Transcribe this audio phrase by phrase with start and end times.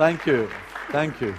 [0.00, 0.48] Thank you.
[0.92, 1.34] Thank you.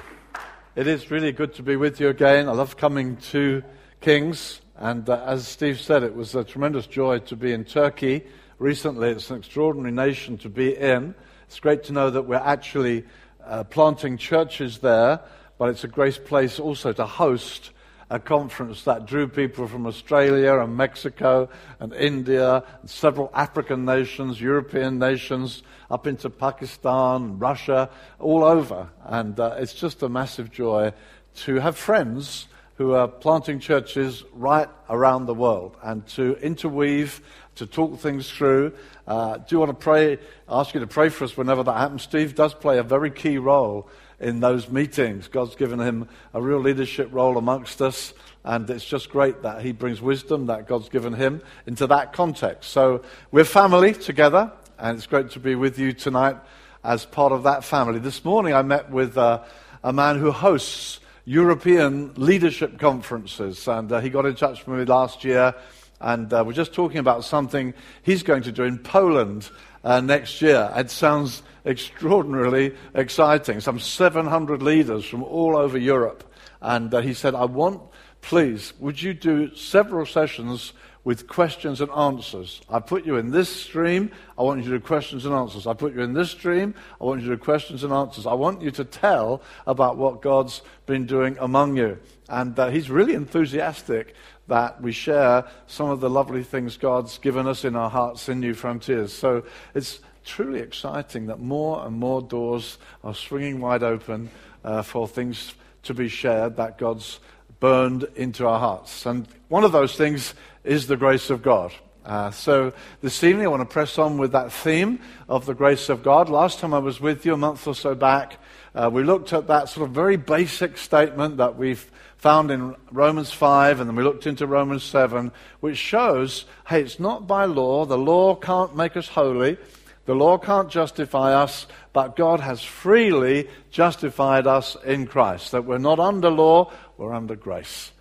[0.75, 2.47] It is really good to be with you again.
[2.47, 3.63] I love coming to
[4.01, 4.61] Kings.
[4.75, 8.23] And uh, as Steve said, it was a tremendous joy to be in Turkey
[8.59, 9.09] recently.
[9.09, 11.15] It's an extraordinary nation to be in.
[11.47, 13.03] It's great to know that we're actually
[13.43, 15.21] uh, planting churches there,
[15.57, 17.71] but it's a great place also to host
[18.11, 21.47] a conference that drew people from Australia and Mexico
[21.79, 28.89] and India and several African nations, European nations, up into Pakistan, Russia, all over.
[29.05, 30.91] And uh, it's just a massive joy
[31.35, 37.21] to have friends who are planting churches right around the world and to interweave,
[37.55, 38.73] to talk things through.
[39.07, 40.17] Uh, do you want to pray?
[40.49, 42.01] Ask you to pray for us whenever that happens.
[42.01, 43.87] Steve does play a very key role
[44.21, 45.27] in those meetings.
[45.27, 48.13] God's given him a real leadership role amongst us,
[48.43, 52.69] and it's just great that he brings wisdom that God's given him into that context.
[52.69, 56.37] So we're family together, and it's great to be with you tonight
[56.83, 57.99] as part of that family.
[57.99, 59.43] This morning I met with uh,
[59.83, 64.85] a man who hosts European leadership conferences, and uh, he got in touch with me
[64.85, 65.55] last year.
[65.99, 69.51] And uh, we're just talking about something he's going to do in Poland
[69.83, 70.71] uh, next year.
[70.75, 73.59] It sounds extraordinarily exciting.
[73.59, 76.23] Some 700 leaders from all over Europe.
[76.61, 77.81] And uh, he said, I want,
[78.21, 82.61] please, would you do several sessions with questions and answers?
[82.69, 84.11] I put you in this stream.
[84.37, 85.65] I want you to do questions and answers.
[85.65, 86.75] I put you in this stream.
[86.99, 88.27] I want you to do questions and answers.
[88.27, 91.99] I want you to tell about what God's been doing among you.
[92.29, 94.15] And uh, he's really enthusiastic
[94.47, 98.39] that we share some of the lovely things God's given us in our hearts in
[98.39, 99.13] New Frontiers.
[99.13, 104.29] So it's truly exciting that more and more doors are swinging wide open
[104.63, 107.19] uh, for things to be shared that God's
[107.59, 109.05] burned into our hearts.
[109.05, 110.33] And one of those things
[110.63, 111.71] is the grace of God.
[112.03, 115.87] Uh, so this evening I want to press on with that theme of the grace
[115.87, 116.29] of God.
[116.29, 118.37] Last time I was with you a month or so back,
[118.73, 123.31] uh, we looked at that sort of very basic statement that we've found in Romans
[123.31, 127.83] 5, and then we looked into Romans 7, which shows hey, it's not by law.
[127.83, 129.57] The law can't make us holy.
[130.05, 135.51] The law can't justify us, but God has freely justified us in Christ.
[135.51, 137.91] That we're not under law, we're under grace.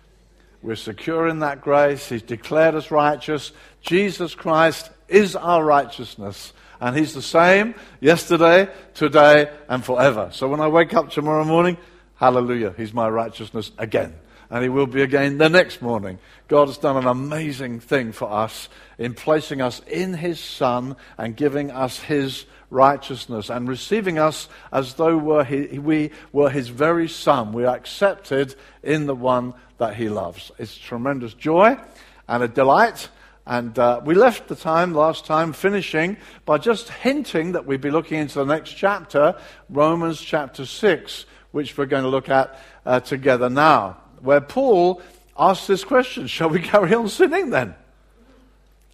[0.61, 2.07] We're secure in that grace.
[2.07, 3.51] He's declared us righteous.
[3.81, 6.53] Jesus Christ is our righteousness.
[6.79, 10.29] And He's the same yesterday, today, and forever.
[10.31, 11.77] So when I wake up tomorrow morning,
[12.21, 14.15] hallelujah, He's my righteousness again
[14.51, 16.19] and he will be again the next morning.
[16.49, 18.67] God has done an amazing thing for us
[18.97, 24.95] in placing us in his Son and giving us his righteousness and receiving us as
[24.95, 27.53] though we were his very Son.
[27.53, 30.51] We are accepted in the one that he loves.
[30.59, 31.77] It's tremendous joy
[32.27, 33.07] and a delight.
[33.47, 37.89] And uh, we left the time last time finishing by just hinting that we'd be
[37.89, 39.35] looking into the next chapter,
[39.69, 45.01] Romans chapter 6, which we're going to look at uh, together now where Paul
[45.37, 47.75] asks this question Shall we carry on sinning then?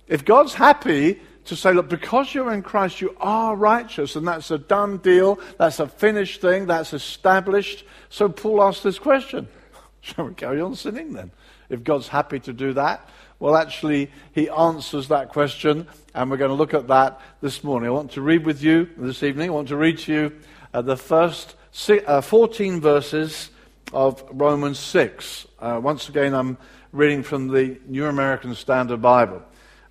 [0.07, 4.51] If God's happy to say, look, because you're in Christ, you are righteous, and that's
[4.51, 7.85] a done deal, that's a finished thing, that's established.
[8.09, 9.47] So Paul asks this question
[10.01, 11.31] Shall we carry on sinning then?
[11.69, 13.07] If God's happy to do that?
[13.39, 17.89] Well, actually, he answers that question, and we're going to look at that this morning.
[17.89, 20.39] I want to read with you this evening, I want to read to you
[20.73, 23.51] uh, the first 14 verses
[23.93, 25.47] of Romans 6.
[25.59, 26.57] Uh, once again, I'm
[26.91, 29.43] reading from the New American Standard Bible,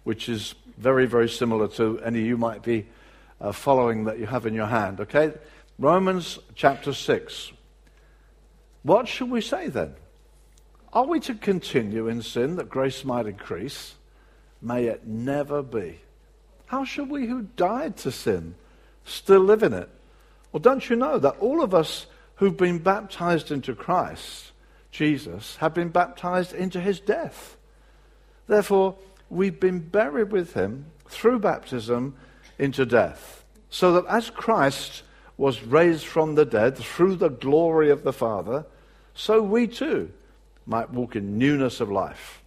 [0.02, 2.86] which is very, very similar to any you might be
[3.41, 4.98] uh, following that you have in your hand.
[4.98, 5.32] Okay?
[5.78, 7.52] Romans chapter 6.
[8.82, 9.94] What should we say then?
[10.92, 13.94] Are we to continue in sin that grace might increase?
[14.60, 16.00] May it never be.
[16.66, 18.56] How should we who died to sin
[19.04, 19.88] still live in it?
[20.56, 22.06] Well, don't you know that all of us
[22.36, 24.52] who've been baptized into Christ,
[24.90, 27.58] Jesus, have been baptized into his death.
[28.46, 28.96] Therefore,
[29.28, 32.16] we've been buried with him through baptism
[32.58, 35.03] into death, so that as Christ
[35.36, 38.64] was raised from the dead through the glory of the Father,
[39.12, 40.10] so we too
[40.64, 42.42] might walk in newness of life.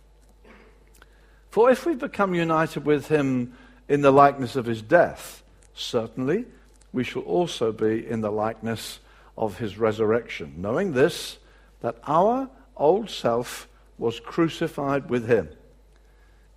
[1.51, 3.53] For if we become united with him
[3.87, 5.43] in the likeness of his death,
[5.75, 6.45] certainly
[6.91, 8.99] we shall also be in the likeness
[9.37, 11.37] of his resurrection, knowing this,
[11.81, 15.49] that our old self was crucified with him,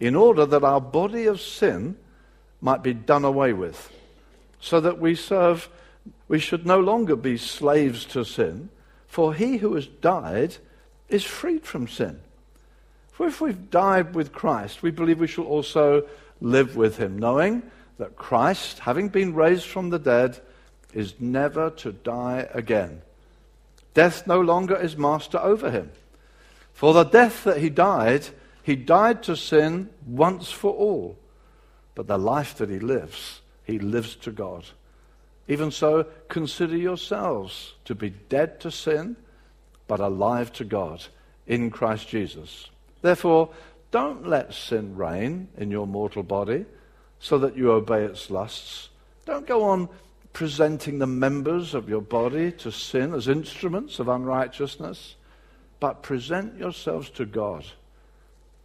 [0.00, 1.96] in order that our body of sin
[2.60, 3.92] might be done away with,
[4.60, 5.68] so that we serve,
[6.28, 8.68] we should no longer be slaves to sin,
[9.06, 10.56] for he who has died
[11.08, 12.20] is freed from sin.
[13.10, 16.08] For if we've died with Christ, we believe we shall also
[16.40, 17.62] live with him, knowing
[17.98, 20.40] that Christ, having been raised from the dead,
[20.92, 23.02] is never to die again.
[23.94, 25.90] Death no longer is master over him.
[26.72, 28.28] For the death that he died,
[28.62, 31.18] he died to sin once for all.
[31.94, 34.64] But the life that he lives, he lives to God.
[35.48, 39.16] Even so, consider yourselves to be dead to sin,
[39.86, 41.04] but alive to God
[41.46, 42.70] in Christ Jesus.
[43.02, 43.50] Therefore,
[43.90, 46.64] don't let sin reign in your mortal body
[47.22, 48.88] so that you obey its lusts.
[49.24, 49.88] Don't go on
[50.32, 55.14] presenting the members of your body to sin as instruments of unrighteousness,
[55.78, 57.64] but present yourselves to God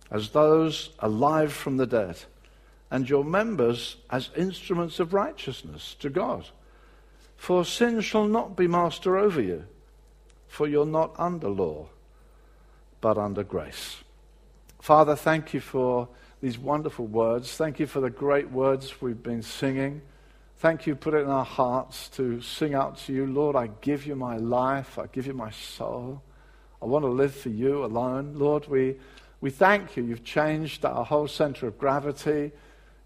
[0.10, 2.18] as those alive from the dead,
[2.90, 6.46] and your members as instruments of righteousness to God.
[7.36, 9.66] For sin shall not be master over you,
[10.48, 11.90] for you're not under law,
[13.02, 13.98] but under grace.
[14.82, 16.08] Father, thank you for
[16.42, 17.56] these wonderful words.
[17.56, 20.02] Thank you for the great words we've been singing.
[20.58, 24.08] Thank you, put it in our hearts to sing out to you, Lord, I give
[24.08, 26.22] you my life, I give you my soul.
[26.82, 28.34] I want to live for you alone.
[28.36, 28.96] Lord, we,
[29.42, 30.04] we thank you.
[30.04, 32.52] You've changed our whole center of gravity.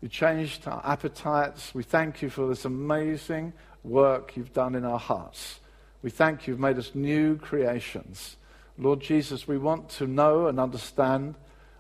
[0.01, 1.74] You changed our appetites.
[1.74, 3.54] We thank you for this amazing
[3.84, 5.60] work you've done in our hearts.
[6.01, 6.54] We thank you.
[6.54, 8.36] You've made us new creations.
[8.77, 11.36] Lord Jesus, we want to know and understand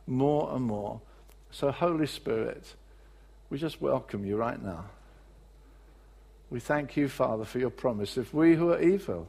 [0.05, 1.01] more and more.
[1.51, 2.63] So, Holy Spirit,
[3.49, 4.85] we just welcome you right now.
[6.49, 8.17] We thank you, Father, for your promise.
[8.17, 9.27] If we who are evil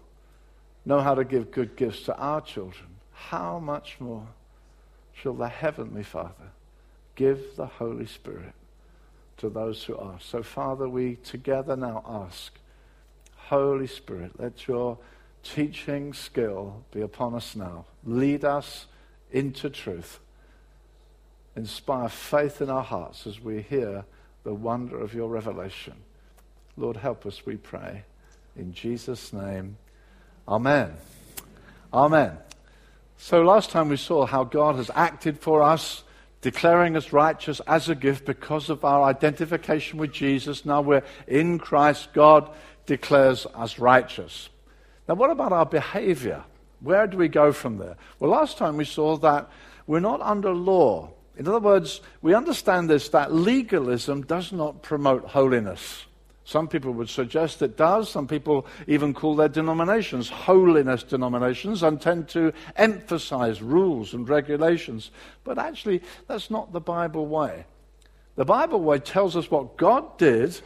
[0.84, 4.26] know how to give good gifts to our children, how much more
[5.12, 6.50] shall the Heavenly Father
[7.14, 8.54] give the Holy Spirit
[9.38, 10.24] to those who ask?
[10.24, 12.52] So, Father, we together now ask,
[13.36, 14.98] Holy Spirit, let your
[15.42, 17.84] teaching skill be upon us now.
[18.04, 18.86] Lead us
[19.32, 20.20] into truth.
[21.56, 24.04] Inspire faith in our hearts as we hear
[24.44, 25.94] the wonder of your revelation.
[26.76, 28.04] Lord, help us, we pray.
[28.56, 29.76] In Jesus' name,
[30.48, 30.92] Amen.
[31.92, 32.38] Amen.
[33.16, 36.02] So last time we saw how God has acted for us,
[36.40, 40.64] declaring us righteous as a gift because of our identification with Jesus.
[40.64, 42.12] Now we're in Christ.
[42.12, 42.50] God
[42.86, 44.48] declares us righteous.
[45.08, 46.42] Now, what about our behavior?
[46.80, 47.96] Where do we go from there?
[48.18, 49.48] Well, last time we saw that
[49.86, 51.10] we're not under law.
[51.36, 56.06] In other words, we understand this that legalism does not promote holiness.
[56.44, 58.10] Some people would suggest it does.
[58.10, 65.10] Some people even call their denominations holiness denominations and tend to emphasize rules and regulations.
[65.44, 67.64] But actually, that's not the Bible way.
[68.34, 70.60] The Bible way tells us what God did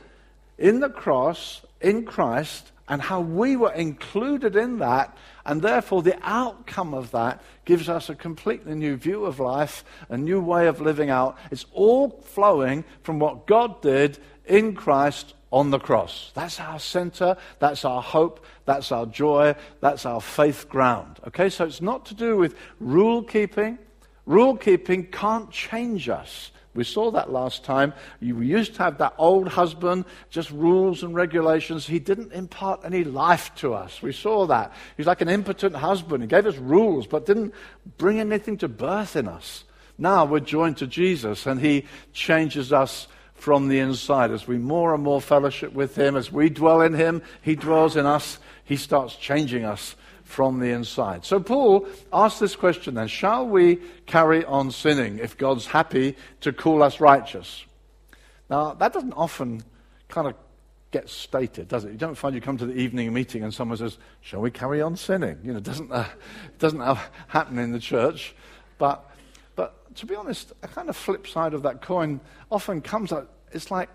[0.56, 6.18] in the cross, in Christ, and how we were included in that, and therefore the
[6.22, 10.80] outcome of that gives us a completely new view of life, a new way of
[10.80, 11.36] living out.
[11.50, 16.32] It's all flowing from what God did in Christ on the cross.
[16.34, 21.18] That's our center, that's our hope, that's our joy, that's our faith ground.
[21.26, 23.78] Okay, so it's not to do with rule keeping.
[24.26, 26.50] Rule keeping can't change us.
[26.76, 27.92] We saw that last time.
[28.20, 31.86] You used to have that old husband, just rules and regulations.
[31.86, 34.02] He didn't impart any life to us.
[34.02, 34.72] We saw that.
[34.96, 36.22] He's like an impotent husband.
[36.22, 37.54] He gave us rules, but didn't
[37.98, 39.64] bring anything to birth in us.
[39.98, 44.30] Now we're joined to Jesus, and he changes us from the inside.
[44.30, 47.96] As we more and more fellowship with him, as we dwell in him, he dwells
[47.96, 48.38] in us.
[48.64, 51.24] He starts changing us from the inside.
[51.24, 56.52] So Paul asks this question then Shall we carry on sinning if God's happy to
[56.52, 57.64] call us righteous?
[58.50, 59.62] Now, that doesn't often
[60.08, 60.34] kind of
[60.90, 61.92] get stated, does it?
[61.92, 64.82] You don't find you come to the evening meeting and someone says, Shall we carry
[64.82, 65.38] on sinning?
[65.44, 66.06] You know, it doesn't, uh,
[66.58, 68.34] doesn't happen in the church.
[68.78, 69.08] But,
[69.54, 73.32] but to be honest, a kind of flip side of that coin often comes up.
[73.52, 73.88] It's like,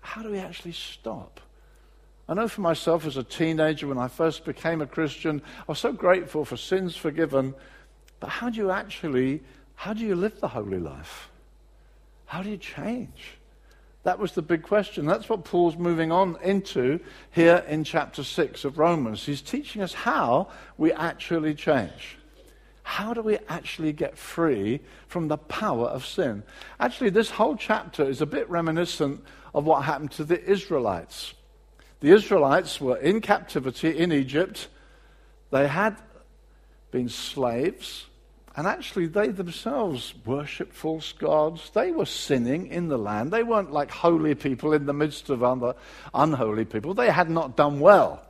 [0.00, 1.40] how do we actually stop?
[2.28, 5.78] I know for myself as a teenager, when I first became a Christian, I was
[5.78, 7.54] so grateful for sins forgiven.
[8.20, 9.42] But how do you actually,
[9.74, 11.28] how do you live the holy life?
[12.26, 13.36] How do you change?
[14.04, 15.06] That was the big question.
[15.06, 17.00] That's what Paul's moving on into
[17.30, 19.24] here in chapter 6 of Romans.
[19.24, 22.18] He's teaching us how we actually change.
[22.82, 26.42] How do we actually get free from the power of sin?
[26.80, 29.22] Actually, this whole chapter is a bit reminiscent
[29.54, 31.34] of what happened to the Israelites.
[32.04, 34.68] The Israelites were in captivity in Egypt.
[35.50, 35.96] They had
[36.90, 38.04] been slaves,
[38.54, 41.70] and actually, they themselves worshipped false gods.
[41.70, 43.32] They were sinning in the land.
[43.32, 45.76] They weren't like holy people in the midst of other
[46.12, 46.92] unholy people.
[46.92, 48.22] They had not done well.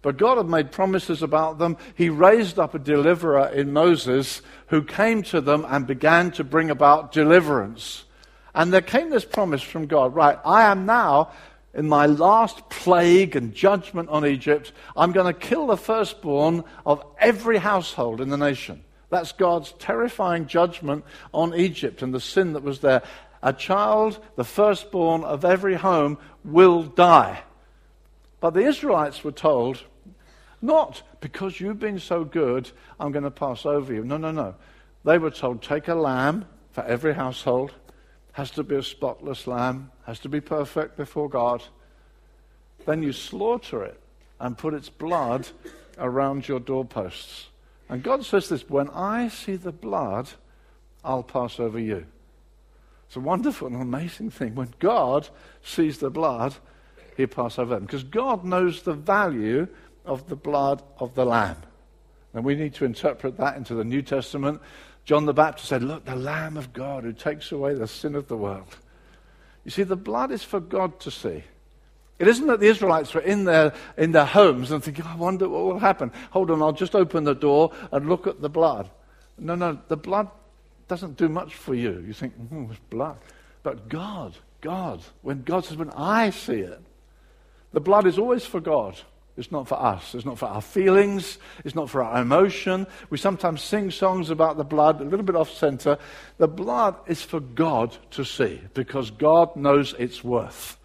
[0.00, 1.76] But God had made promises about them.
[1.96, 6.70] He raised up a deliverer in Moses who came to them and began to bring
[6.70, 8.04] about deliverance.
[8.54, 11.32] And there came this promise from God right, I am now
[11.74, 17.04] in my last plague and judgment on Egypt, I'm going to kill the firstborn of
[17.18, 18.84] every household in the nation.
[19.10, 23.02] That's God's terrifying judgment on Egypt and the sin that was there.
[23.42, 27.42] A child, the firstborn of every home, will die.
[28.40, 29.82] But the Israelites were told,
[30.60, 34.04] not because you've been so good, I'm going to pass over you.
[34.04, 34.56] No, no, no.
[35.04, 37.72] They were told, take a lamb for every household,
[38.38, 41.60] has to be a spotless lamb, has to be perfect before God.
[42.86, 44.00] Then you slaughter it
[44.38, 45.48] and put its blood
[45.98, 47.48] around your doorposts.
[47.88, 50.28] And God says this when I see the blood,
[51.04, 52.06] I'll pass over you.
[53.08, 54.54] It's a wonderful and amazing thing.
[54.54, 55.28] When God
[55.64, 56.54] sees the blood,
[57.16, 57.86] he'll pass over them.
[57.86, 59.66] Because God knows the value
[60.04, 61.56] of the blood of the Lamb.
[62.34, 64.60] And we need to interpret that into the New Testament.
[65.08, 68.28] John the Baptist said, Look, the Lamb of God who takes away the sin of
[68.28, 68.76] the world.
[69.64, 71.44] You see, the blood is for God to see.
[72.18, 75.48] It isn't that the Israelites were in their, in their homes and thinking, I wonder
[75.48, 76.12] what will happen.
[76.32, 78.90] Hold on, I'll just open the door and look at the blood.
[79.38, 80.28] No, no, the blood
[80.88, 82.04] doesn't do much for you.
[82.06, 83.16] You think, hmm, it's blood.
[83.62, 86.82] But God, God, when God says, when I see it,
[87.72, 89.00] the blood is always for God.
[89.38, 90.16] It's not for us.
[90.16, 91.38] It's not for our feelings.
[91.64, 92.88] It's not for our emotion.
[93.08, 95.96] We sometimes sing songs about the blood, a little bit off center.
[96.38, 100.76] The blood is for God to see because God knows its worth.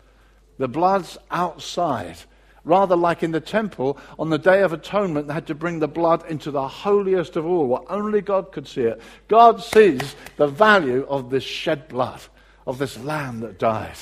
[0.59, 2.17] The blood's outside.
[2.63, 5.87] Rather like in the temple, on the Day of Atonement, they had to bring the
[5.87, 9.01] blood into the holiest of all, where only God could see it.
[9.27, 12.21] God sees the value of this shed blood,
[12.65, 13.97] of this lamb that died,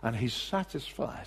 [0.00, 1.26] and He's satisfied.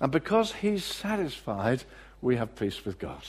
[0.00, 1.84] And because He's satisfied,
[2.22, 3.22] we have peace with God.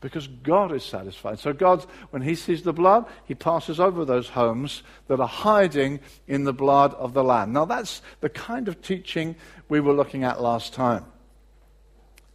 [0.00, 1.38] Because God is satisfied.
[1.38, 6.00] So, God, when He sees the blood, He passes over those homes that are hiding
[6.26, 7.52] in the blood of the Lamb.
[7.52, 9.36] Now, that's the kind of teaching
[9.68, 11.04] we were looking at last time.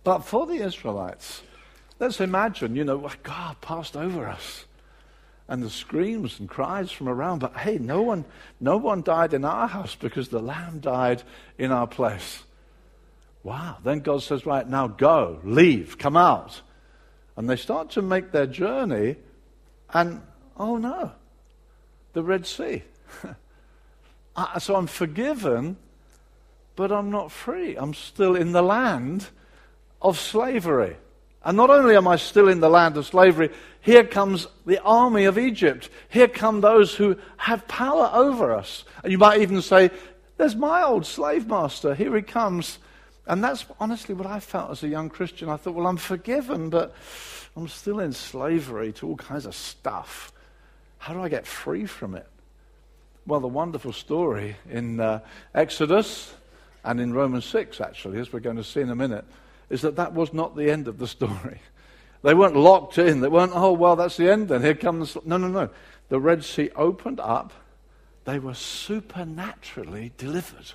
[0.03, 1.41] But for the Israelites,
[1.99, 4.63] let's imagine, you know, God passed over us.
[5.49, 8.25] And the screams and cries from around, but hey, no one,
[8.59, 11.23] no one died in our house because the lamb died
[11.57, 12.43] in our place.
[13.47, 13.77] Wow.
[13.81, 16.61] Then God says, right, now go, leave, come out.
[17.37, 19.15] And they start to make their journey,
[19.93, 20.21] and
[20.57, 21.13] oh no,
[22.11, 22.83] the Red Sea.
[24.59, 25.77] so I'm forgiven,
[26.75, 27.77] but I'm not free.
[27.77, 29.29] I'm still in the land
[30.01, 30.97] of slavery.
[31.41, 33.49] And not only am I still in the land of slavery,
[33.79, 35.89] here comes the army of Egypt.
[36.09, 38.83] Here come those who have power over us.
[39.03, 39.89] And you might even say,
[40.35, 41.95] There's my old slave master.
[41.95, 42.79] Here he comes.
[43.27, 45.49] And that's honestly what I felt as a young Christian.
[45.49, 46.95] I thought, well, I'm forgiven, but
[47.55, 50.31] I'm still in slavery to all kinds of stuff.
[50.97, 52.27] How do I get free from it?
[53.25, 55.19] Well, the wonderful story in uh,
[55.53, 56.33] Exodus
[56.85, 59.25] and in Romans 6, actually, as we're going to see in a minute,
[59.69, 61.61] is that that was not the end of the story.
[62.23, 63.21] They weren't locked in.
[63.21, 64.63] They weren't, oh, well, that's the end then.
[64.63, 65.15] Here comes.
[65.23, 65.69] No, no, no.
[66.09, 67.53] The Red Sea opened up.
[68.25, 70.73] They were supernaturally delivered.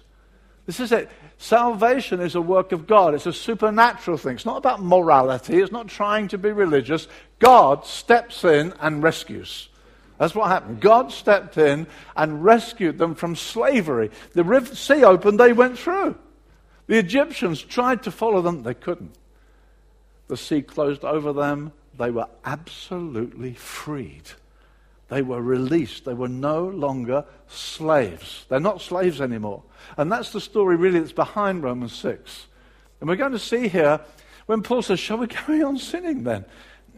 [0.67, 1.11] This is it.
[1.39, 3.15] Salvation is a work of God.
[3.15, 4.37] It's a supernatural thing.
[4.37, 5.59] It's not about morality.
[5.59, 7.09] It's not trying to be religious.
[7.41, 9.69] God steps in and rescues.
[10.19, 10.81] That's what happened.
[10.81, 14.11] God stepped in and rescued them from slavery.
[14.35, 16.17] The sea opened, they went through.
[16.87, 19.17] The Egyptians tried to follow them, they couldn't.
[20.29, 24.31] The sea closed over them, they were absolutely freed.
[25.13, 26.07] They were released.
[26.07, 28.47] They were no longer slaves.
[28.49, 29.63] They're not slaves anymore.
[29.99, 32.47] And that's the story, really, that's behind Romans 6.
[32.99, 34.01] And we're going to see here
[34.47, 36.47] when Paul says, Shall we carry on sinning then?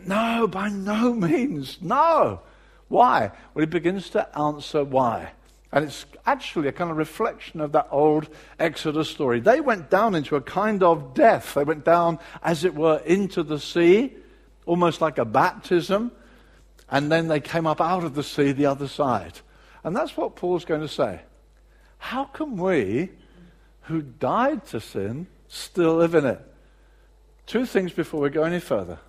[0.06, 1.78] No, by no means.
[1.82, 2.42] No.
[2.86, 3.32] Why?
[3.52, 5.32] Well, he begins to answer why.
[5.72, 8.28] And it's actually a kind of reflection of that old
[8.60, 9.40] Exodus story.
[9.40, 11.54] They went down into a kind of death.
[11.54, 14.14] They went down, as it were, into the sea,
[14.66, 16.12] almost like a baptism.
[16.94, 19.40] And then they came up out of the sea the other side.
[19.82, 21.22] And that's what Paul's going to say.
[21.98, 23.10] How can we,
[23.82, 26.40] who died to sin, still live in it?
[27.46, 29.00] Two things before we go any further.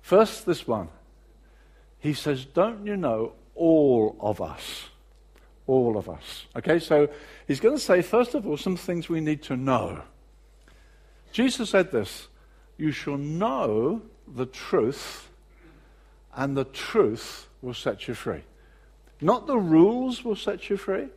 [0.00, 0.88] First, this one.
[2.00, 4.86] He says, Don't you know all of us?
[5.68, 6.46] All of us.
[6.56, 7.08] Okay, so
[7.46, 10.02] he's going to say, first of all, some things we need to know.
[11.30, 12.26] Jesus said this
[12.76, 15.28] You shall know the truth,
[16.34, 18.42] and the truth will set you free.
[19.20, 21.08] Not the rules will set you free,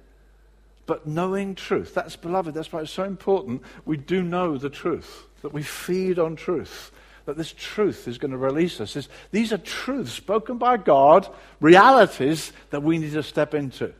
[0.86, 1.94] but knowing truth.
[1.94, 6.20] That's, beloved, that's why it's so important we do know the truth, that we feed
[6.20, 6.92] on truth
[7.26, 9.10] that this truth is going to release us.
[9.32, 11.28] these are truths spoken by God,
[11.60, 13.92] realities that we need to step into.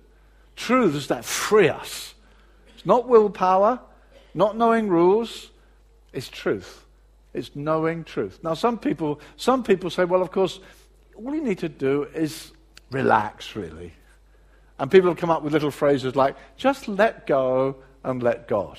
[0.56, 2.14] Truths that free us.
[2.76, 3.80] It's not willpower,
[4.34, 5.50] Not knowing rules
[6.14, 6.86] it's truth.
[7.34, 8.40] It's knowing truth.
[8.42, 10.60] Now, some people, some people say, well, of course,
[11.16, 12.52] all you need to do is
[12.92, 13.94] relax, really.
[14.80, 18.78] And people have come up with little phrases like, just let go and let God.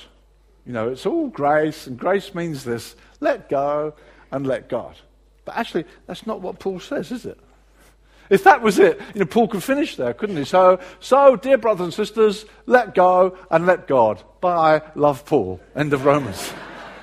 [0.66, 3.94] You know, it's all grace, and grace means this let go
[4.30, 4.96] and let God.
[5.44, 7.38] But actually, that's not what Paul says, is it?
[8.28, 10.44] If that was it, you know, Paul could finish there, couldn't he?
[10.44, 14.22] So, so, dear brothers and sisters, let go and let God.
[14.40, 15.60] Bye, love Paul.
[15.76, 16.52] End of Romans.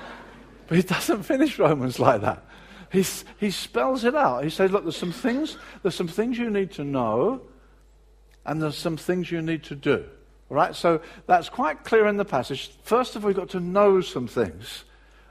[0.66, 2.44] but he doesn't finish Romans like that.
[2.94, 4.44] He's, he spells it out.
[4.44, 7.42] He says, look, there's some things, there's some things you need to know,
[8.46, 10.04] and there's some things you need to do.
[10.48, 10.74] All right?
[10.74, 12.70] So that's quite clear in the passage.
[12.84, 14.84] First of all, you've got to know some things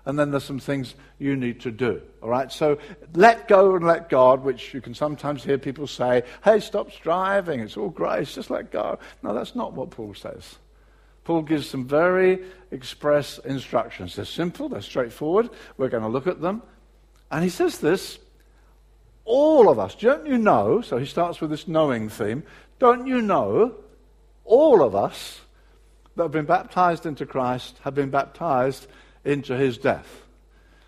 [0.05, 2.01] and then there's some things you need to do.
[2.21, 2.51] All right?
[2.51, 2.77] So
[3.13, 7.61] let go and let God, which you can sometimes hear people say, hey, stop striving.
[7.61, 8.35] It's all grace.
[8.35, 8.99] Just let go.
[9.21, 10.57] No, that's not what Paul says.
[11.23, 14.17] Paul gives some very express instructions.
[14.17, 15.49] They're simple, they're straightforward.
[15.77, 16.61] We're going to look at them.
[17.33, 18.19] And he says this
[19.25, 20.81] all of us, don't you know?
[20.81, 22.43] So he starts with this knowing theme.
[22.77, 23.73] Don't you know,
[24.45, 25.41] all of us
[26.15, 28.85] that have been baptized into Christ have been baptized
[29.25, 30.21] into his death.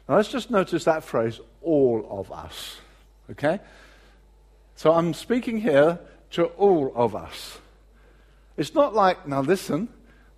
[0.07, 2.77] Now let's just notice that phrase, all of us.
[3.31, 3.59] Okay?
[4.75, 5.97] So I'm speaking here
[6.31, 7.57] to all of us.
[8.55, 9.89] It's not like, now listen,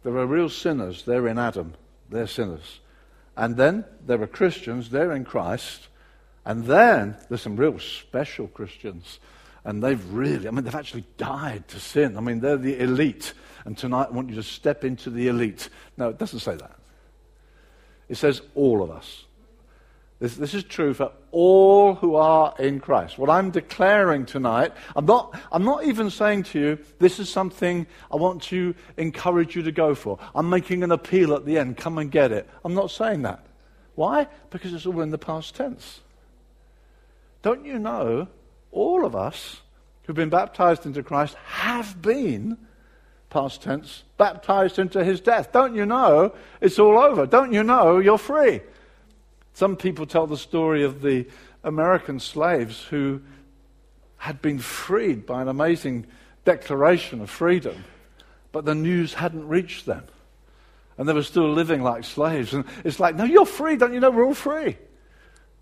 [0.04, 1.74] there are real sinners, they're in Adam,
[2.10, 2.80] they're sinners.
[3.36, 5.90] And then there are Christians, they're in Christ.
[6.48, 9.20] And then there's some real special Christians.
[9.66, 12.18] And they've really, I mean, they've actually died to sin.
[12.18, 13.34] I mean, they're the elite.
[13.66, 15.68] And tonight I want you to step into the elite.
[15.98, 16.72] No, it doesn't say that.
[18.08, 19.25] It says all of us.
[20.20, 23.18] This, this, is true for all who are in Christ.
[23.18, 27.86] What I'm declaring tonight, I'm not, I'm not even saying to you, this is something
[28.10, 30.18] I want to encourage you to go for.
[30.34, 32.50] I'm making an appeal at the end, come and get it.
[32.63, 33.46] I'm not saying that.
[33.96, 34.27] Why?
[34.50, 36.00] Because it's all in the past tense.
[37.48, 38.28] Don't you know,
[38.74, 39.62] all of us
[40.04, 42.58] who've been baptized into Christ have been
[43.30, 45.54] past tense, baptized into his death.
[45.54, 47.26] Don't you know it's all over?
[47.26, 48.60] Don't you know you're free?
[49.54, 51.26] Some people tell the story of the
[51.64, 53.22] American slaves who
[54.18, 56.06] had been freed by an amazing
[56.44, 57.86] declaration of freedom,
[58.52, 60.04] but the news hadn't reached them.
[60.98, 62.54] And they were still living like slaves.
[62.54, 63.78] And it's like, no, you're free.
[63.78, 64.76] Don't you know we're all free?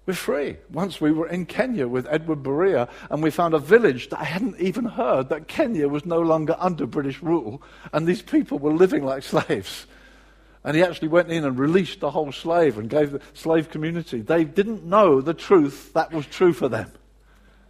[0.05, 0.57] We're free.
[0.71, 4.25] Once we were in Kenya with Edward Berea, and we found a village that I
[4.25, 8.73] hadn't even heard that Kenya was no longer under British rule, and these people were
[8.73, 9.87] living like slaves.
[10.63, 14.21] And he actually went in and released the whole slave and gave the slave community.
[14.21, 16.91] They didn't know the truth that was true for them.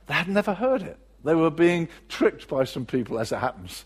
[0.08, 0.98] They had never heard it.
[1.24, 3.86] They were being tricked by some people, as it happens.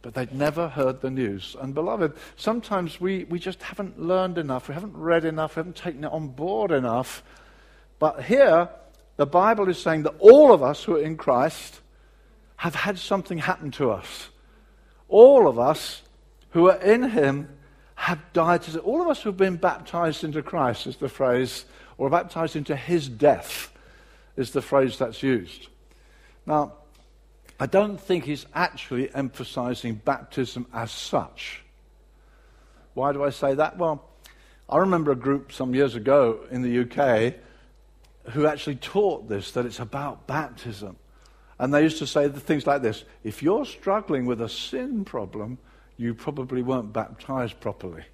[0.00, 1.56] But they'd never heard the news.
[1.60, 5.76] And, beloved, sometimes we, we just haven't learned enough, we haven't read enough, we haven't
[5.76, 7.22] taken it on board enough
[7.98, 8.68] but here,
[9.16, 11.80] the Bible is saying that all of us who are in Christ
[12.56, 14.28] have had something happen to us.
[15.08, 16.02] All of us
[16.50, 17.48] who are in Him
[17.94, 21.64] have died to All of us who have been baptized into Christ is the phrase,
[21.96, 23.72] or baptized into His death
[24.36, 25.68] is the phrase that's used.
[26.44, 26.74] Now,
[27.58, 31.62] I don't think he's actually emphasizing baptism as such.
[32.92, 33.78] Why do I say that?
[33.78, 34.04] Well,
[34.68, 37.34] I remember a group some years ago in the UK
[38.30, 40.96] who actually taught this, that it's about baptism.
[41.58, 45.58] And they used to say things like this if you're struggling with a sin problem,
[45.96, 48.04] you probably weren't baptized properly.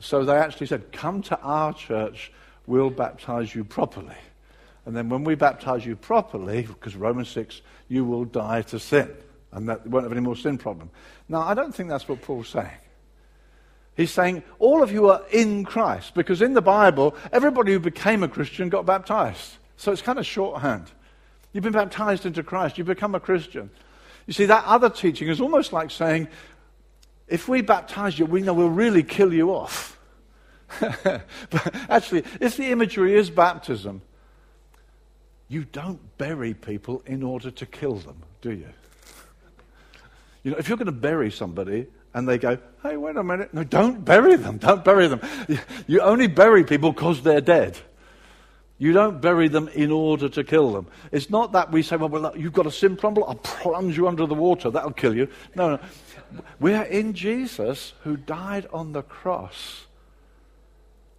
[0.00, 2.32] So they actually said, Come to our church,
[2.66, 4.16] we'll baptize you properly.
[4.86, 9.10] And then when we baptize you properly, because Romans 6, you will die to sin.
[9.52, 10.90] And that won't have any more sin problem.
[11.28, 12.70] Now, I don't think that's what Paul's saying.
[13.98, 18.22] He's saying, all of you are in Christ, because in the Bible, everybody who became
[18.22, 19.56] a Christian got baptized.
[19.76, 20.86] So it's kind of shorthand.
[21.52, 23.70] You've been baptized into Christ, you become a Christian.
[24.28, 26.28] You see, that other teaching is almost like saying,
[27.26, 29.98] if we baptize you, we know we'll really kill you off.
[30.80, 34.00] but actually, if the imagery is baptism,
[35.48, 38.68] you don't bury people in order to kill them, do you?
[40.44, 43.52] You know, if you're going to bury somebody, and they go, hey, wait a minute.
[43.52, 44.58] No, don't bury them.
[44.58, 45.20] Don't bury them.
[45.86, 47.78] You only bury people because they're dead.
[48.78, 50.86] You don't bury them in order to kill them.
[51.10, 54.06] It's not that we say, well, well you've got a sin problem, I'll plunge you
[54.06, 55.28] under the water, that'll kill you.
[55.56, 55.80] No, no.
[56.60, 59.86] We're in Jesus who died on the cross.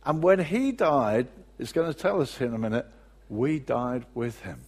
[0.06, 2.88] And when he died, it's going to tell us here in a minute,
[3.28, 4.62] we died with him.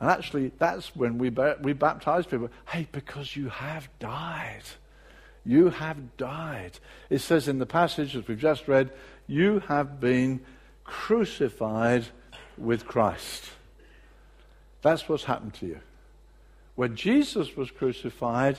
[0.00, 1.30] And actually, that's when we,
[1.60, 2.50] we baptize people.
[2.68, 4.62] Hey, because you have died.
[5.44, 6.78] You have died.
[7.10, 8.90] It says in the passage, as we've just read,
[9.26, 10.40] you have been
[10.84, 12.06] crucified
[12.58, 13.44] with Christ.
[14.82, 15.80] That's what's happened to you.
[16.74, 18.58] When Jesus was crucified,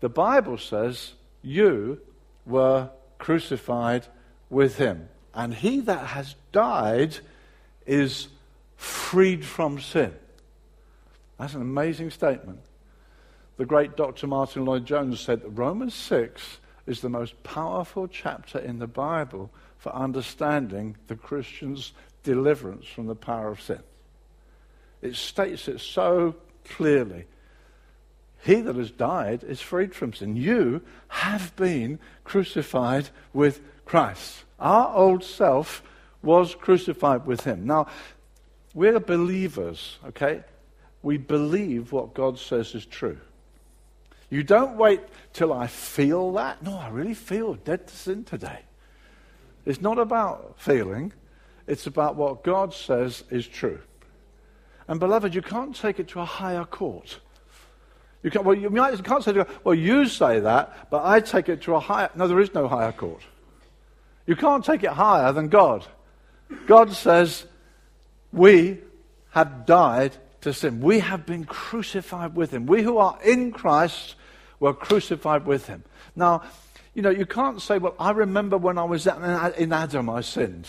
[0.00, 2.00] the Bible says you
[2.44, 4.06] were crucified
[4.48, 5.08] with him.
[5.32, 7.16] And he that has died
[7.86, 8.28] is
[8.76, 10.12] freed from sin.
[11.40, 12.60] That's an amazing statement.
[13.56, 14.26] The great Dr.
[14.26, 19.94] Martyn Lloyd-Jones said that Romans 6 is the most powerful chapter in the Bible for
[19.94, 21.92] understanding the Christian's
[22.24, 23.80] deliverance from the power of sin.
[25.00, 27.24] It states it so clearly.
[28.44, 30.36] He that has died is freed from sin.
[30.36, 34.44] You have been crucified with Christ.
[34.58, 35.82] Our old self
[36.22, 37.66] was crucified with him.
[37.66, 37.86] Now,
[38.74, 40.44] we're believers, okay?
[41.02, 43.18] We believe what God says is true.
[44.28, 45.00] You don't wait
[45.32, 46.62] till I feel that.
[46.62, 48.60] No, I really feel dead to sin today.
[49.66, 51.12] It's not about feeling,
[51.66, 53.80] it's about what God says is true.
[54.88, 57.20] And beloved, you can't take it to a higher court.
[58.22, 58.70] You can't, well, you,
[59.02, 62.10] can't say, well, you say that, but I take it to a higher.
[62.14, 63.22] No, there is no higher court.
[64.26, 65.86] You can't take it higher than God.
[66.66, 67.46] God says,
[68.32, 68.78] we
[69.30, 70.80] have died to sin.
[70.80, 72.66] We have been crucified with him.
[72.66, 74.14] We who are in Christ
[74.58, 75.84] were crucified with him.
[76.16, 76.42] Now,
[76.94, 80.68] you know, you can't say, well, I remember when I was in Adam, I sinned.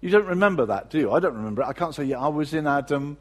[0.00, 1.12] You don't remember that, do you?
[1.12, 1.66] I don't remember it.
[1.66, 3.18] I can't say, yeah, I was in Adam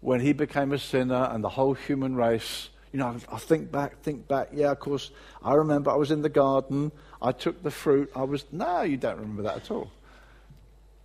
[0.00, 2.70] when he became a sinner and the whole human race.
[2.92, 4.48] You know, I think back, think back.
[4.52, 5.10] Yeah, of course,
[5.42, 6.90] I remember I was in the garden.
[7.20, 8.10] I took the fruit.
[8.14, 8.44] I was.
[8.52, 9.90] No, you don't remember that at all.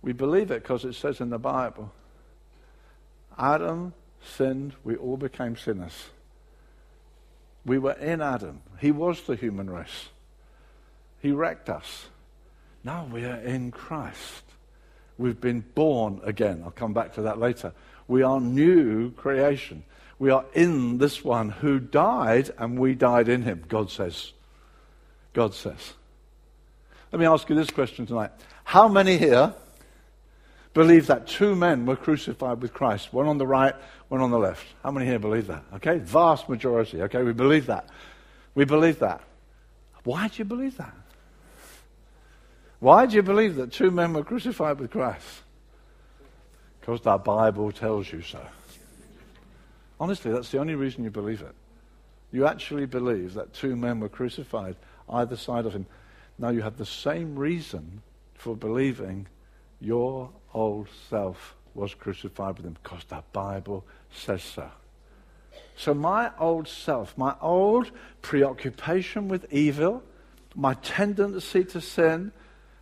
[0.00, 1.92] We believe it because it says in the Bible
[3.38, 6.10] Adam sinned, we all became sinners.
[7.64, 8.60] We were in Adam.
[8.80, 10.08] He was the human race.
[11.20, 12.06] He wrecked us.
[12.84, 14.42] Now we are in Christ.
[15.18, 16.62] We've been born again.
[16.64, 17.72] I'll come back to that later.
[18.08, 19.84] We are new creation.
[20.18, 24.32] We are in this one who died and we died in him, God says.
[25.32, 25.94] God says.
[27.12, 28.32] Let me ask you this question tonight.
[28.64, 29.54] How many here
[30.74, 33.74] believe that two men were crucified with Christ, one on the right,
[34.08, 34.64] one on the left?
[34.82, 35.64] How many here believe that?
[35.74, 37.02] Okay, vast majority.
[37.02, 37.88] Okay, we believe that.
[38.54, 39.22] We believe that.
[40.04, 40.94] Why do you believe that?
[42.80, 45.42] Why do you believe that two men were crucified with Christ?
[46.80, 48.44] Because the Bible tells you so.
[50.00, 51.54] Honestly, that's the only reason you believe it.
[52.32, 54.74] You actually believe that two men were crucified
[55.08, 55.86] either side of him.
[56.38, 58.02] Now you have the same reason
[58.34, 59.28] for believing
[59.82, 64.70] your old self was crucified with him because the Bible says so.
[65.76, 67.90] So my old self, my old
[68.20, 70.02] preoccupation with evil,
[70.54, 72.32] my tendency to sin,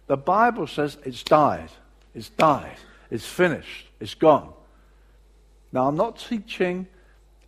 [0.06, 1.70] the Bible says it's died.
[2.14, 2.76] It's died.
[3.10, 3.86] It's finished.
[4.00, 4.52] It's gone.
[5.72, 6.88] Now, I'm not teaching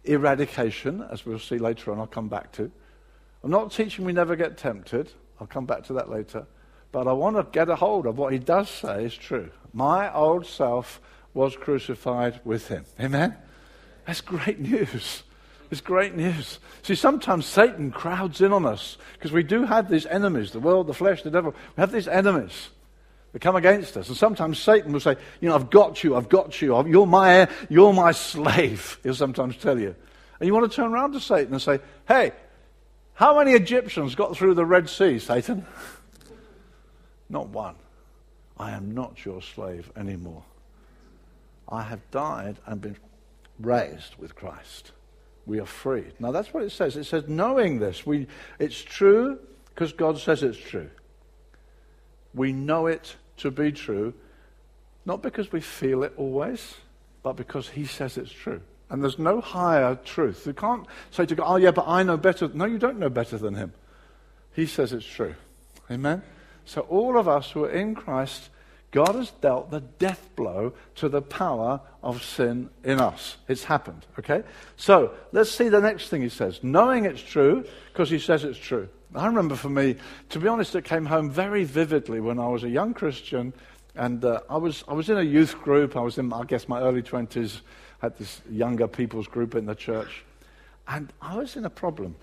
[0.04, 2.70] eradication, as we'll see later on, I'll come back to.
[3.42, 5.10] I'm not teaching we never get tempted.
[5.40, 6.46] I'll come back to that later.
[6.92, 9.50] But I want to get a hold of what he does say is true.
[9.72, 11.00] My old self
[11.34, 12.84] was crucified with him.
[13.00, 13.34] Amen?
[14.06, 15.22] That's great news.
[15.70, 16.58] It's great news.
[16.82, 20.86] See, sometimes Satan crowds in on us because we do have these enemies the world,
[20.86, 21.54] the flesh, the devil.
[21.76, 22.68] We have these enemies
[23.32, 24.08] that come against us.
[24.08, 27.48] And sometimes Satan will say, You know, I've got you, I've got you, you're my,
[27.70, 28.98] you're my slave.
[29.02, 29.96] He'll sometimes tell you.
[30.38, 32.32] And you want to turn around to Satan and say, Hey,
[33.14, 35.64] how many Egyptians got through the Red Sea, Satan?
[37.28, 37.76] Not one.
[38.58, 40.44] I am not your slave anymore.
[41.68, 42.96] I have died and been
[43.58, 44.92] raised with Christ
[45.46, 46.04] we are free.
[46.18, 46.96] Now that's what it says.
[46.96, 48.26] It says, knowing this, we,
[48.58, 49.38] it's true
[49.70, 50.90] because God says it's true.
[52.34, 54.14] We know it to be true,
[55.04, 56.74] not because we feel it always,
[57.22, 58.60] but because He says it's true.
[58.88, 60.46] And there's no higher truth.
[60.46, 62.48] You can't say to God, oh, yeah, but I know better.
[62.52, 63.72] No, you don't know better than Him.
[64.52, 65.34] He says it's true.
[65.90, 66.22] Amen?
[66.64, 68.50] So all of us who are in Christ
[68.92, 73.38] God has dealt the death blow to the power of sin in us.
[73.48, 74.44] It's happened, okay?
[74.76, 76.60] So let's see the next thing he says.
[76.62, 78.88] Knowing it's true, because he says it's true.
[79.14, 79.96] I remember for me,
[80.28, 83.54] to be honest, it came home very vividly when I was a young Christian
[83.94, 85.96] and uh, I, was, I was in a youth group.
[85.96, 87.60] I was in, I guess, my early 20s,
[88.00, 90.22] had this younger people's group in the church.
[90.86, 92.16] And I was in a problem.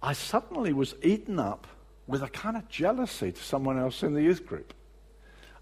[0.00, 1.66] I suddenly was eaten up
[2.06, 4.74] with a kind of jealousy to someone else in the youth group.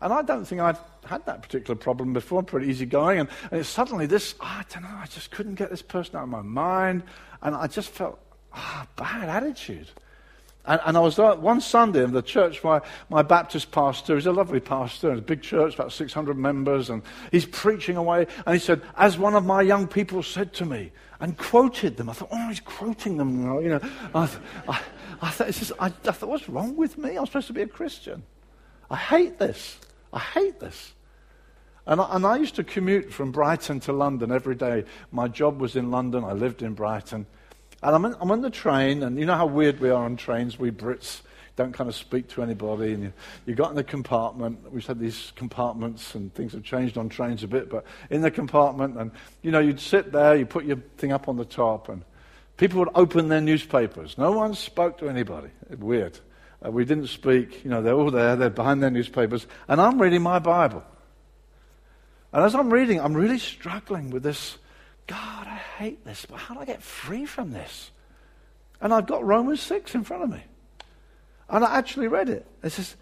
[0.00, 2.40] And I don't think I'd had that particular problem before.
[2.40, 3.29] I'm pretty easygoing.
[3.50, 6.29] And, suddenly this, oh, I don't know, I just couldn't get this person out of
[6.31, 7.03] my mind.
[7.42, 8.18] And I just felt
[8.53, 9.88] ah, bad attitude.
[10.64, 14.26] And, and I was there one Sunday in the church, my, my Baptist pastor, he's
[14.26, 18.26] a lovely pastor, a big church, about 600 members, and he's preaching away.
[18.46, 22.09] And he said, as one of my young people said to me, and quoted them.
[22.09, 23.44] I thought, oh, he's quoting them.
[23.44, 23.59] now.
[23.59, 23.81] You know,
[24.14, 24.31] I,
[24.66, 24.81] I,
[25.22, 27.16] I, thought, just, I, I thought, what's wrong with me?
[27.16, 28.22] I'm supposed to be a Christian.
[28.90, 29.78] I hate this.
[30.12, 30.92] I hate this.
[31.87, 34.85] And I, and I used to commute from Brighton to London every day.
[35.12, 36.24] My job was in London.
[36.24, 37.26] I lived in Brighton.
[37.83, 40.16] And I'm, in, I'm on the train, and you know how weird we are on
[40.16, 41.22] trains, we Brits
[41.56, 42.92] don't kind of speak to anybody.
[42.92, 43.12] And you,
[43.46, 44.72] you got in the compartment.
[44.72, 48.30] We've had these compartments, and things have changed on trains a bit, but in the
[48.30, 49.11] compartment, and
[49.42, 52.04] you know, you'd sit there, you put your thing up on the top, and
[52.60, 54.18] people would open their newspapers.
[54.18, 55.48] No one spoke to anybody.
[55.78, 56.20] Weird.
[56.64, 57.64] Uh, we didn't speak.
[57.64, 60.84] You know, they're all there, they're behind their newspapers, and I'm reading my Bible.
[62.34, 64.58] And as I'm reading, I'm really struggling with this
[65.06, 67.90] God, I hate this, but how do I get free from this?
[68.80, 70.44] And I've got Romans 6 in front of me.
[71.48, 72.46] And I actually read it.
[72.62, 72.94] It says,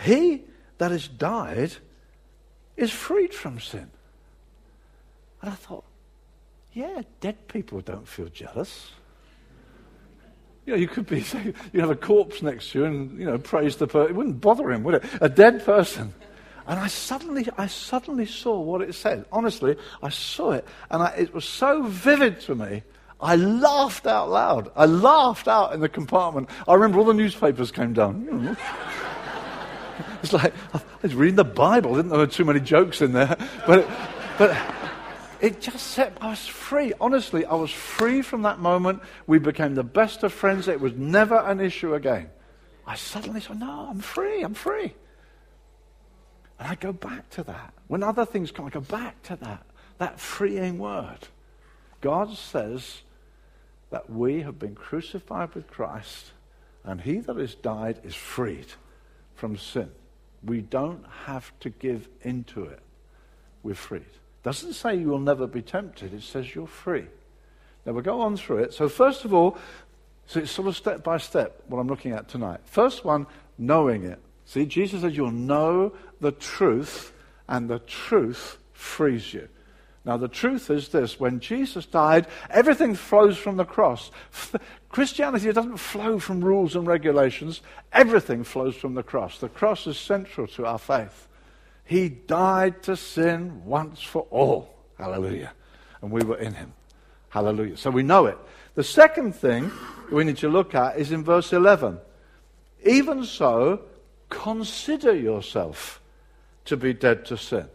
[0.00, 0.42] He
[0.78, 1.72] that has died
[2.76, 3.88] is freed from sin.
[5.42, 5.84] And I thought,
[6.74, 8.90] yeah, dead people don't feel jealous.
[10.66, 11.24] You know, you could be,
[11.72, 14.10] you have a corpse next to you and, you know, praise the person.
[14.10, 15.04] It wouldn't bother him, would it?
[15.20, 16.12] A dead person.
[16.66, 19.26] And I suddenly, I suddenly saw what it said.
[19.30, 22.82] Honestly, I saw it, and I, it was so vivid to me.
[23.20, 24.72] I laughed out loud.
[24.74, 26.48] I laughed out in the compartment.
[26.66, 28.56] I remember all the newspapers came down.
[30.22, 31.92] it's like I was reading the Bible.
[31.92, 33.86] I Didn't know there were too many jokes in there, but
[34.38, 34.56] but
[35.44, 36.94] it just set was free.
[36.98, 39.02] Honestly, I was free from that moment.
[39.26, 40.68] We became the best of friends.
[40.68, 42.30] It was never an issue again.
[42.86, 44.42] I suddenly said, "No, I'm free.
[44.42, 44.94] I'm free."
[46.58, 47.74] And I go back to that.
[47.88, 49.66] When other things come, I go back to that,
[49.98, 51.28] that freeing word.
[52.00, 53.02] God says
[53.90, 56.32] that we have been crucified with Christ,
[56.84, 58.72] and he that has died is freed
[59.34, 59.90] from sin.
[60.42, 62.80] We don't have to give into it.
[63.62, 64.04] We're freed.
[64.44, 67.06] Doesn't say you will never be tempted, it says you're free.
[67.84, 68.74] Now we'll go on through it.
[68.74, 69.58] So, first of all,
[70.26, 72.60] so it's sort of step by step what I'm looking at tonight.
[72.64, 73.26] First one,
[73.58, 74.20] knowing it.
[74.44, 77.12] See, Jesus says you'll know the truth,
[77.48, 79.48] and the truth frees you.
[80.06, 84.10] Now, the truth is this when Jesus died, everything flows from the cross.
[84.90, 89.38] Christianity doesn't flow from rules and regulations, everything flows from the cross.
[89.38, 91.28] The cross is central to our faith.
[91.84, 94.74] He died to sin once for all.
[94.98, 95.52] Hallelujah.
[96.00, 96.72] And we were in him.
[97.28, 97.76] Hallelujah.
[97.76, 98.38] So we know it.
[98.74, 99.70] The second thing
[100.10, 101.98] we need to look at is in verse 11.
[102.84, 103.82] Even so,
[104.28, 106.00] consider yourself
[106.64, 107.68] to be dead to sin.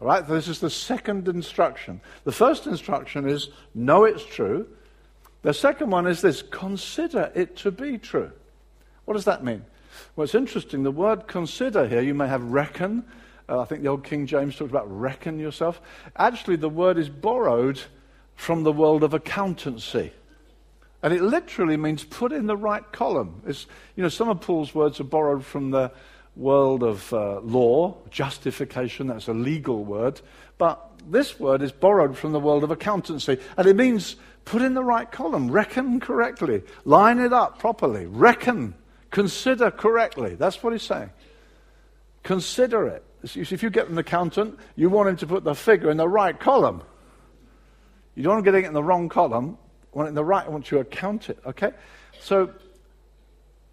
[0.00, 2.00] All right, this is the second instruction.
[2.24, 4.66] The first instruction is know it's true.
[5.42, 8.32] The second one is this consider it to be true.
[9.04, 9.64] What does that mean?
[10.14, 10.82] Well, it's interesting.
[10.82, 13.04] The word consider here, you may have reckon.
[13.50, 15.80] Uh, I think the old King James talked about reckon yourself.
[16.16, 17.80] Actually, the word is borrowed
[18.36, 20.12] from the world of accountancy.
[21.02, 23.42] And it literally means put in the right column.
[23.46, 25.90] It's, you know, some of Paul's words are borrowed from the
[26.36, 30.20] world of uh, law, justification, that's a legal word.
[30.56, 33.38] But this word is borrowed from the world of accountancy.
[33.56, 38.74] And it means put in the right column, reckon correctly, line it up properly, reckon,
[39.10, 40.34] consider correctly.
[40.36, 41.10] That's what he's saying.
[42.22, 43.04] Consider it.
[43.22, 46.38] If you get an accountant, you want him to put the figure in the right
[46.38, 46.82] column.
[48.14, 50.24] You don't want to get it in the wrong column You want it in the
[50.24, 51.72] right, want you to account it, okay?
[52.20, 52.50] So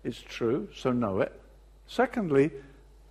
[0.03, 1.39] it's true, so know it.
[1.87, 2.51] Secondly,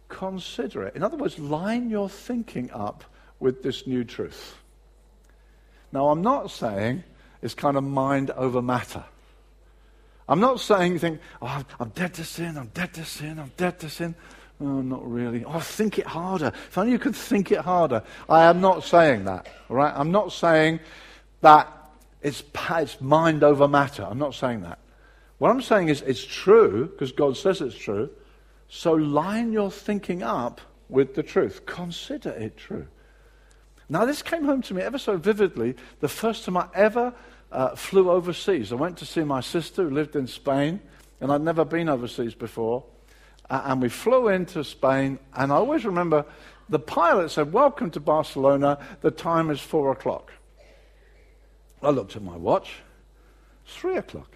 [0.08, 0.94] consider it.
[0.94, 3.04] In other words, line your thinking up
[3.40, 4.56] with this new truth.
[5.92, 7.04] Now, I'm not saying
[7.42, 9.04] it's kind of mind over matter.
[10.28, 13.78] I'm not saying think, oh, I'm dead to sin, I'm dead to sin, I'm dead
[13.80, 14.14] to sin.
[14.60, 15.44] Oh, not really.
[15.44, 16.46] Oh, think it harder.
[16.68, 18.02] If only you could think it harder.
[18.28, 19.92] I am not saying that, all right?
[19.94, 20.80] I'm not saying
[21.42, 21.68] that
[22.22, 24.06] it's, it's mind over matter.
[24.08, 24.78] I'm not saying that.
[25.38, 28.08] What I'm saying is it's true, because God says it's true.
[28.68, 31.66] So line your thinking up with the truth.
[31.66, 32.86] Consider it true.
[33.88, 37.14] Now, this came home to me ever so vividly the first time I ever
[37.52, 38.72] uh, flew overseas.
[38.72, 40.80] I went to see my sister who lived in Spain,
[41.20, 42.84] and I'd never been overseas before.
[43.48, 46.24] And we flew into Spain, and I always remember
[46.68, 50.32] the pilot said, Welcome to Barcelona, the time is four o'clock.
[51.82, 52.80] I looked at my watch.
[53.64, 54.30] It's three o'clock.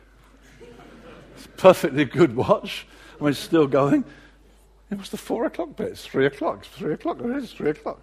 [1.36, 2.86] It's perfectly good watch.
[3.18, 4.04] I mean, it's still going.
[4.90, 5.88] It was the four o'clock bit.
[5.88, 6.60] It's three o'clock.
[6.60, 7.20] It's three o'clock.
[7.20, 8.00] It is three o'clock.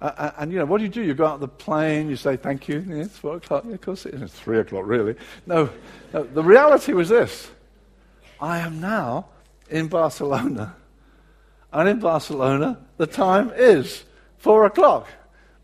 [0.00, 1.02] Uh, and, you know, what do you do?
[1.02, 2.84] You go out of the plane, you say, thank you.
[2.88, 3.64] Yeah, it's four o'clock.
[3.66, 4.22] Yeah, of course it is.
[4.22, 5.14] It's three o'clock, really.
[5.46, 5.68] No,
[6.12, 7.50] no, the reality was this.
[8.40, 9.26] I am now
[9.70, 10.76] in Barcelona.
[11.72, 14.04] And in Barcelona, the time is
[14.38, 15.08] four o'clock.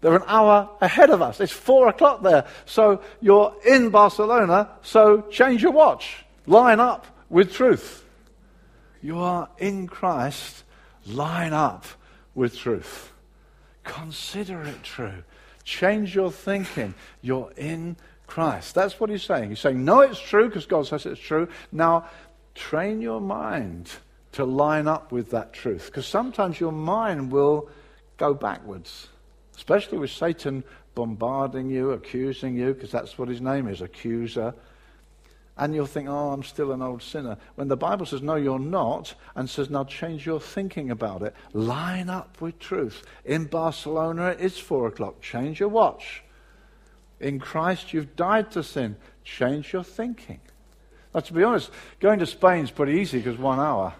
[0.01, 1.41] They're an hour ahead of us.
[1.41, 2.47] It's four o'clock there.
[2.65, 6.25] So you're in Barcelona, so change your watch.
[6.47, 8.05] Line up with truth.
[9.03, 10.65] You are in Christ.
[11.07, 11.87] Line up
[12.35, 13.13] with truth.
[13.85, 15.25] Consider it true.
[15.65, 16.95] Change your thinking.
[17.23, 18.75] You're in Christ.
[18.75, 19.51] That's what he's saying.
[19.51, 21.49] He's saying, no, it's true because God says it's true.
[21.73, 22.09] Now,
[22.57, 23.91] train your mind
[24.33, 27.69] to line up with that truth because sometimes your mind will
[28.17, 29.09] go backwards,
[29.57, 30.65] especially with Satan
[30.95, 34.55] bombarding you, accusing you, because that's what his name is accuser
[35.59, 37.39] and you'll think, oh, I'm still an old sinner.
[37.55, 41.35] When the Bible says, no, you're not, and says, now change your thinking about it.
[41.55, 43.03] Line up with truth.
[43.25, 45.23] In Barcelona, it's four o'clock.
[45.23, 46.23] Change your watch.
[47.21, 48.97] In Christ, you've died to sin.
[49.25, 50.41] Change your thinking.
[51.25, 53.95] To be honest, going to Spain is pretty easy because one hour.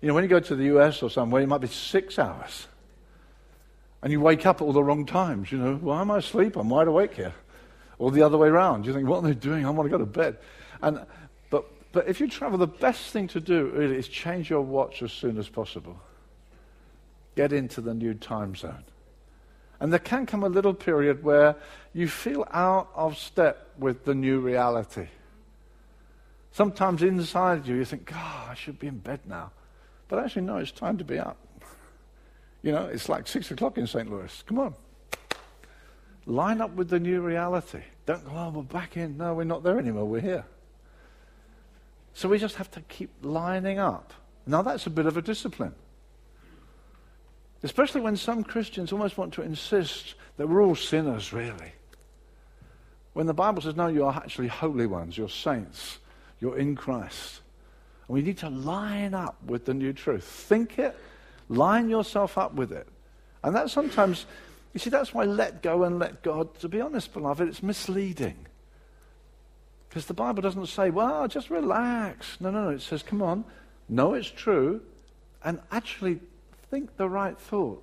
[0.00, 2.66] You know, when you go to the US or somewhere, it might be six hours.
[4.02, 5.50] And you wake up at all the wrong times.
[5.50, 6.56] You know, why am I asleep?
[6.56, 7.34] I'm wide awake here.
[7.98, 8.86] Or the other way around.
[8.86, 9.64] You think, what are they doing?
[9.64, 10.38] I want to go to bed.
[10.82, 11.06] And,
[11.48, 15.02] but, but if you travel, the best thing to do really is change your watch
[15.02, 15.98] as soon as possible.
[17.36, 18.84] Get into the new time zone.
[19.80, 21.56] And there can come a little period where
[21.92, 25.08] you feel out of step with the new reality.
[26.56, 29.50] Sometimes inside you, you think, God, I should be in bed now.
[30.08, 31.36] But actually, no, it's time to be up.
[32.62, 34.10] You know, it's like six o'clock in St.
[34.10, 34.42] Louis.
[34.46, 34.74] Come on.
[36.24, 37.82] Line up with the new reality.
[38.06, 39.18] Don't go, oh, we're back in.
[39.18, 40.06] No, we're not there anymore.
[40.06, 40.44] We're here.
[42.14, 44.14] So we just have to keep lining up.
[44.46, 45.74] Now, that's a bit of a discipline.
[47.62, 51.72] Especially when some Christians almost want to insist that we're all sinners, really.
[53.12, 55.98] When the Bible says, no, you're actually holy ones, you're saints,
[56.40, 57.40] you're in Christ.
[58.08, 60.24] And we need to line up with the new truth.
[60.24, 60.96] Think it,
[61.48, 62.86] line yourself up with it.
[63.42, 64.26] And that sometimes
[64.76, 68.36] you see, that's why let go and let God, to be honest, beloved, it's misleading.
[69.88, 72.38] Because the Bible doesn't say, well, just relax.
[72.42, 72.68] No, no, no.
[72.68, 73.46] It says, come on,
[73.88, 74.82] know it's true,
[75.42, 76.20] and actually
[76.70, 77.82] think the right thought.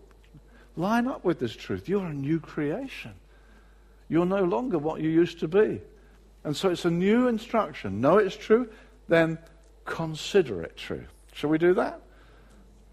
[0.77, 1.89] Line up with this truth.
[1.89, 3.15] You're a new creation.
[4.07, 5.81] You're no longer what you used to be.
[6.43, 8.01] And so it's a new instruction.
[8.01, 8.69] Know it's true,
[9.07, 9.37] then
[9.85, 11.05] consider it true.
[11.33, 12.01] Shall we do that?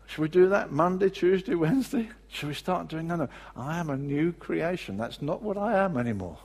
[0.07, 2.09] Should we do that Monday, Tuesday, Wednesday?
[2.29, 3.07] Should we start doing?
[3.07, 3.29] No, no.
[3.57, 4.97] I am a new creation.
[4.97, 6.39] That's not what I am anymore.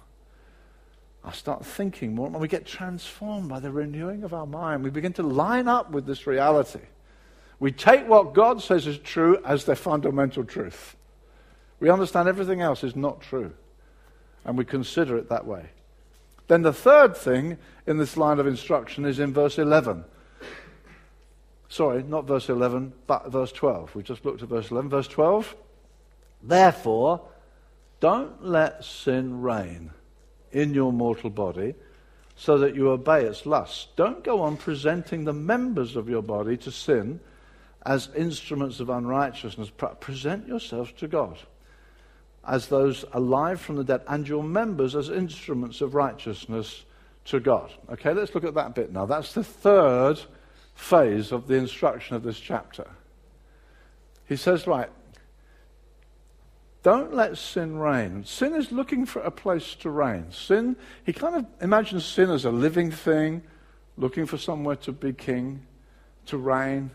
[1.23, 4.83] I start thinking more, and we get transformed by the renewing of our mind.
[4.83, 6.81] We begin to line up with this reality.
[7.59, 10.95] We take what God says is true as the fundamental truth.
[11.79, 13.53] We understand everything else is not true,
[14.43, 15.69] and we consider it that way.
[16.47, 20.05] Then the third thing in this line of instruction is in verse 11.
[21.69, 23.95] Sorry, not verse 11, but verse 12.
[23.95, 24.89] We just looked at verse 11.
[24.89, 25.55] Verse 12.
[26.43, 27.21] Therefore,
[27.99, 29.91] don't let sin reign
[30.51, 31.73] in your mortal body
[32.35, 33.87] so that you obey its lusts.
[33.95, 37.19] Don't go on presenting the members of your body to sin
[37.85, 39.71] as instruments of unrighteousness.
[39.99, 41.37] Present yourselves to God
[42.47, 46.85] as those alive from the dead, and your members as instruments of righteousness
[47.25, 47.71] to God.
[47.89, 49.05] Okay, let's look at that bit now.
[49.05, 50.19] That's the third
[50.75, 52.87] phase of the instruction of this chapter.
[54.27, 54.89] He says, right,
[56.83, 58.25] don't let sin reign.
[58.25, 60.27] Sin is looking for a place to reign.
[60.31, 63.41] Sin, he kind of imagines sin as a living thing,
[63.97, 65.65] looking for somewhere to be king,
[66.27, 66.91] to reign.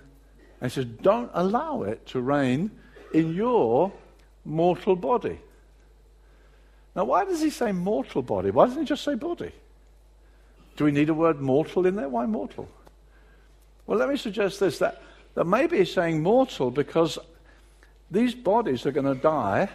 [0.61, 2.71] And he says, don't allow it to reign
[3.13, 3.93] in your
[4.45, 5.39] mortal body.
[6.95, 8.51] Now, why does he say mortal body?
[8.51, 9.53] Why doesn't he just say body?
[10.77, 12.09] Do we need a word mortal in there?
[12.09, 12.69] Why mortal?
[13.87, 15.03] Well, let me suggest this that,
[15.35, 17.19] that maybe he's saying mortal because
[18.11, 19.69] these bodies are going to die.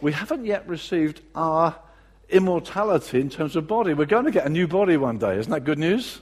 [0.00, 1.76] We haven't yet received our
[2.28, 3.94] immortality in terms of body.
[3.94, 5.38] We're going to get a new body one day.
[5.38, 6.20] Isn't that good news?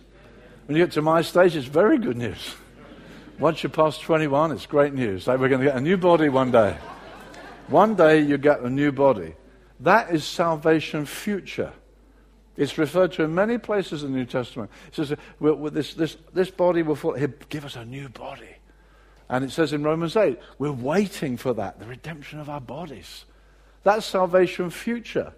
[0.66, 2.54] When you get to my stage, it's very good news.
[3.42, 5.26] Once you pass 21, it's great news.
[5.26, 6.78] Like we're going to get a new body one day.
[7.66, 9.34] One day you get a new body.
[9.80, 11.72] That is salvation future.
[12.56, 14.70] It's referred to in many places in the New Testament.
[14.86, 17.14] It says, this, this, this body will fall.
[17.14, 18.58] He'll give us a new body.
[19.28, 23.24] And it says in Romans 8, we're waiting for that, the redemption of our bodies.
[23.82, 25.32] That's salvation future.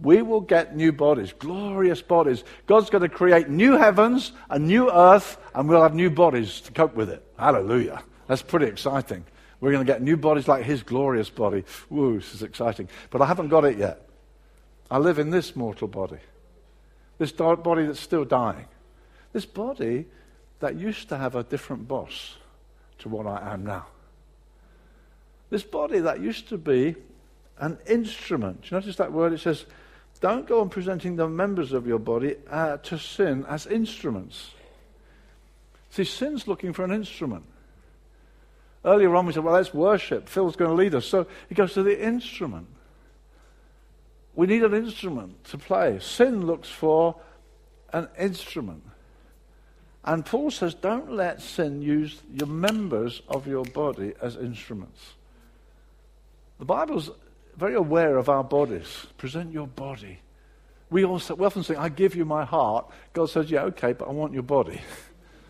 [0.00, 2.44] We will get new bodies, glorious bodies.
[2.66, 6.72] God's going to create new heavens, a new earth, and we'll have new bodies to
[6.72, 7.24] cope with it.
[7.38, 8.02] Hallelujah.
[8.26, 9.24] That's pretty exciting.
[9.60, 11.64] We're going to get new bodies like his glorious body.
[11.88, 12.88] Woo, this is exciting.
[13.10, 14.06] But I haven't got it yet.
[14.90, 16.18] I live in this mortal body,
[17.18, 18.66] this body that's still dying,
[19.32, 20.06] this body
[20.60, 22.36] that used to have a different boss
[22.98, 23.86] to what I am now.
[25.50, 26.94] This body that used to be
[27.58, 28.62] an instrument.
[28.62, 29.32] Do you notice that word?
[29.32, 29.64] It says,
[30.18, 34.50] don't go on presenting the members of your body uh, to sin as instruments.
[35.90, 37.44] See, sin's looking for an instrument.
[38.84, 40.28] Earlier on, we said, well, let's worship.
[40.28, 41.06] Phil's going to lead us.
[41.06, 42.68] So he goes to the instrument.
[44.34, 45.98] We need an instrument to play.
[46.00, 47.16] Sin looks for
[47.92, 48.84] an instrument.
[50.04, 55.14] And Paul says, don't let sin use your members of your body as instruments.
[56.58, 57.10] The Bible's
[57.56, 59.06] very aware of our bodies.
[59.16, 60.20] Present your body.
[60.90, 62.88] We, also, we often say, I give you my heart.
[63.12, 64.80] God says, yeah, okay, but I want your body.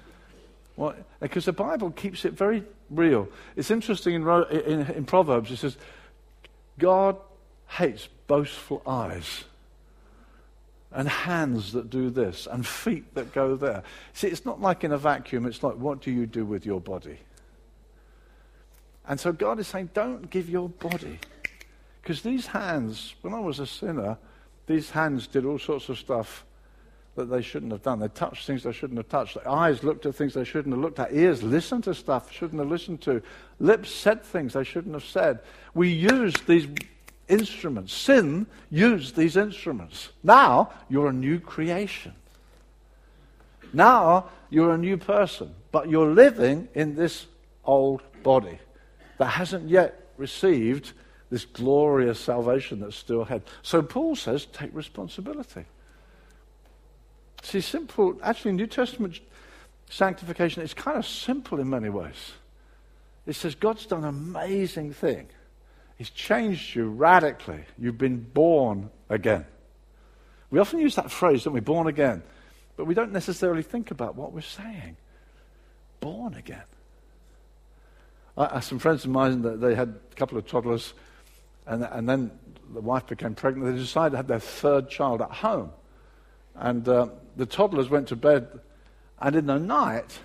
[0.76, 3.28] well, because the Bible keeps it very real.
[3.54, 5.76] It's interesting in, in, in Proverbs, it says,
[6.78, 7.16] God
[7.68, 9.44] hates boastful eyes
[10.92, 13.82] and hands that do this and feet that go there.
[14.14, 15.44] See, it's not like in a vacuum.
[15.44, 17.18] It's like, what do you do with your body?
[19.06, 21.18] And so God is saying, don't give your body.
[22.06, 24.16] Because these hands, when I was a sinner,
[24.68, 26.44] these hands did all sorts of stuff
[27.16, 27.98] that they shouldn't have done.
[27.98, 29.34] They touched things they shouldn't have touched.
[29.34, 31.12] Their eyes looked at things they shouldn't have looked at.
[31.12, 33.20] Ears listened to stuff they shouldn't have listened to.
[33.58, 35.40] Lips said things they shouldn't have said.
[35.74, 36.68] We used these
[37.26, 37.92] instruments.
[37.92, 40.10] Sin used these instruments.
[40.22, 42.12] Now you're a new creation.
[43.72, 47.26] Now you're a new person, but you're living in this
[47.64, 48.60] old body
[49.18, 50.92] that hasn't yet received
[51.30, 53.42] this glorious salvation that's still ahead.
[53.62, 55.64] So Paul says, take responsibility.
[57.42, 59.20] See, simple, actually, New Testament
[59.88, 62.32] sanctification is kind of simple in many ways.
[63.26, 65.28] It says God's done an amazing thing.
[65.96, 67.64] He's changed you radically.
[67.78, 69.46] You've been born again.
[70.50, 71.60] We often use that phrase, don't we?
[71.60, 72.22] Born again.
[72.76, 74.96] But we don't necessarily think about what we're saying.
[76.00, 76.62] Born again.
[78.36, 80.92] I, some friends of mine, that they had a couple of toddlers
[81.66, 82.30] and, and then
[82.72, 83.74] the wife became pregnant.
[83.74, 85.70] They decided to have their third child at home.
[86.54, 88.48] And uh, the toddlers went to bed,
[89.20, 90.18] and in the night,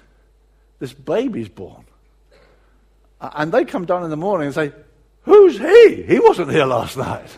[0.80, 1.86] this baby's born.
[3.20, 4.72] And they come down in the morning and say,
[5.24, 6.04] Who's he?
[6.04, 7.30] He wasn't here last night.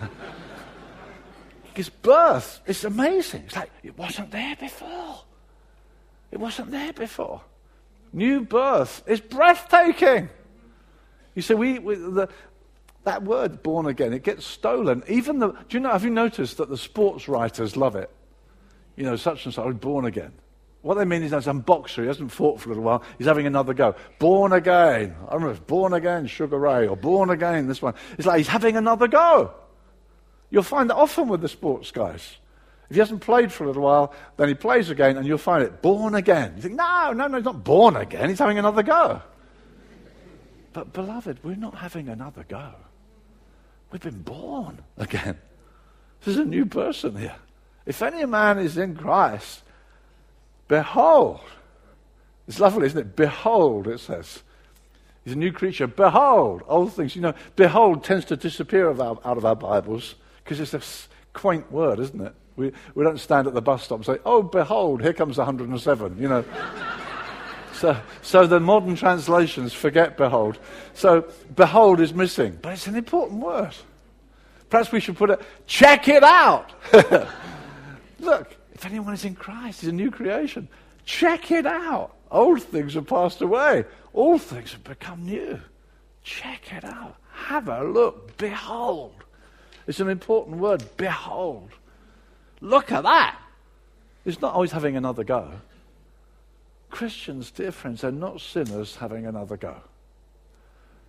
[1.74, 3.43] His birth is amazing.
[3.45, 5.22] It's like, it wasn't there before.
[6.32, 7.41] It wasn't there before.
[8.14, 10.30] New birth is breathtaking.
[11.36, 12.30] You see, we, we the,
[13.04, 15.04] that word, born again, it gets stolen.
[15.08, 18.10] Even the, do you know, have you noticed that the sports writers love it?
[18.95, 20.32] You know, such and such, oh, born again.
[20.84, 23.28] What they mean is that some boxer, he hasn't fought for a little while, he's
[23.28, 23.95] having another go.
[24.20, 25.16] Born again.
[25.30, 27.93] I remember, born again, Sugar Ray, or born again, this one.
[28.18, 29.54] It's like he's having another go.
[30.49, 32.38] You'll find that often with the sports guys.
[32.89, 35.64] If he hasn't played for a little while, then he plays again, and you'll find
[35.64, 36.54] it born again.
[36.58, 39.22] You think, no, no, no, he's not born again, he's having another go.
[40.74, 42.74] But, beloved, we're not having another go.
[43.94, 45.38] We've been born again.
[46.22, 47.36] This is a new person here.
[47.86, 49.62] If any man is in Christ,
[50.68, 51.41] behold.
[52.48, 53.16] It's lovely, isn't it?
[53.16, 54.41] Behold, it says.
[55.24, 55.86] He's a new creature.
[55.86, 57.16] Behold, old things.
[57.16, 60.82] You know, behold tends to disappear of our, out of our Bibles because it's a
[61.38, 62.34] quaint word, isn't it?
[62.56, 66.18] We, we don't stand at the bus stop and say, oh, behold, here comes 107,
[66.20, 66.44] you know.
[67.74, 70.60] So, so the modern translations forget behold.
[70.94, 73.76] So behold is missing, but it's an important word.
[74.70, 76.72] Perhaps we should put it, check it out.
[78.20, 80.68] Look, if anyone is in Christ, he's a new creation.
[81.06, 82.16] Check it out.
[82.32, 83.86] Old things have passed away.
[84.14, 85.60] All things have become new.
[86.24, 87.18] Check it out.
[87.32, 88.38] Have a look.
[88.38, 89.14] Behold.
[89.86, 90.84] It's an important word.
[90.98, 91.70] Behold.
[92.62, 93.38] Look at that.
[94.26, 95.52] It's not always having another go.
[96.94, 99.76] Christians, dear friends, are not sinners having another go.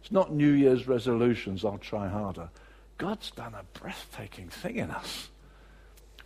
[0.01, 2.49] It's not New Year's resolutions, I'll try harder.
[2.97, 5.29] God's done a breathtaking thing in us.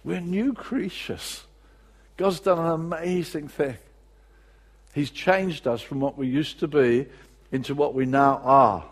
[0.04, 1.42] We're new creatures.
[2.16, 3.76] God's done an amazing thing.
[4.94, 7.06] He's changed us from what we used to be
[7.50, 8.84] into what we now are.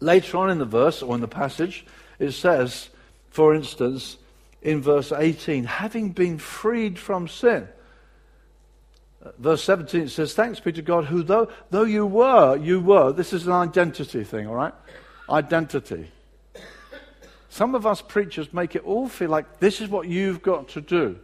[0.00, 1.86] Later on in the verse or in the passage,
[2.18, 2.90] it says,
[3.30, 4.18] for instance,
[4.60, 7.68] in verse 18, having been freed from sin.
[9.38, 13.12] Verse 17 says, Thanks be to God, who though, though you were, you were.
[13.12, 14.74] This is an identity thing, all right?
[15.30, 16.10] Identity.
[17.48, 20.80] Some of us preachers make it all feel like this is what you've got to
[20.80, 21.18] do.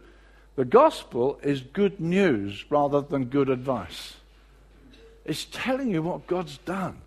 [0.55, 4.15] The gospel is good news rather than good advice.
[5.25, 7.01] It's telling you what God's done.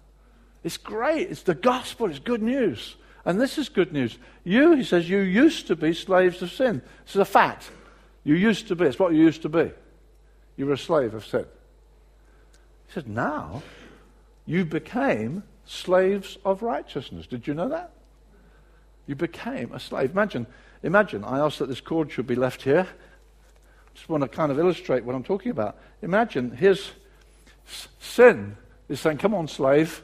[0.62, 1.30] It's great.
[1.30, 2.08] It's the gospel.
[2.08, 2.96] It's good news.
[3.24, 4.18] And this is good news.
[4.44, 6.82] You, he says, you used to be slaves of sin.
[7.04, 7.70] This is a fact.
[8.22, 8.86] You used to be.
[8.86, 9.70] It's what you used to be.
[10.56, 11.46] You were a slave of sin.
[12.86, 13.62] He said, now
[14.46, 17.26] you became slaves of righteousness.
[17.26, 17.92] Did you know that?
[19.06, 20.10] You became a slave.
[20.12, 20.46] Imagine,
[20.82, 22.86] imagine, I asked that this cord should be left here.
[23.94, 25.76] Just want to kind of illustrate what I'm talking about.
[26.02, 26.90] Imagine his
[28.00, 28.56] sin
[28.88, 30.02] is saying, Come on, slave.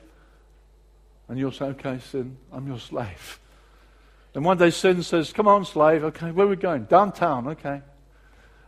[1.28, 3.40] And you'll say, Okay, sin, I'm your slave.
[4.34, 6.04] And one day sin says, Come on, slave.
[6.04, 6.84] Okay, where are we going?
[6.84, 7.48] Downtown.
[7.48, 7.82] Okay.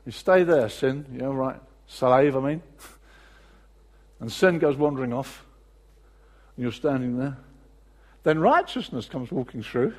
[0.04, 1.06] You stay there, sin.
[1.18, 1.60] Yeah, right.
[1.92, 2.62] Slave, I mean.
[4.18, 5.44] And sin goes wandering off.
[6.56, 7.36] And you're standing there.
[8.22, 9.94] Then righteousness comes walking through.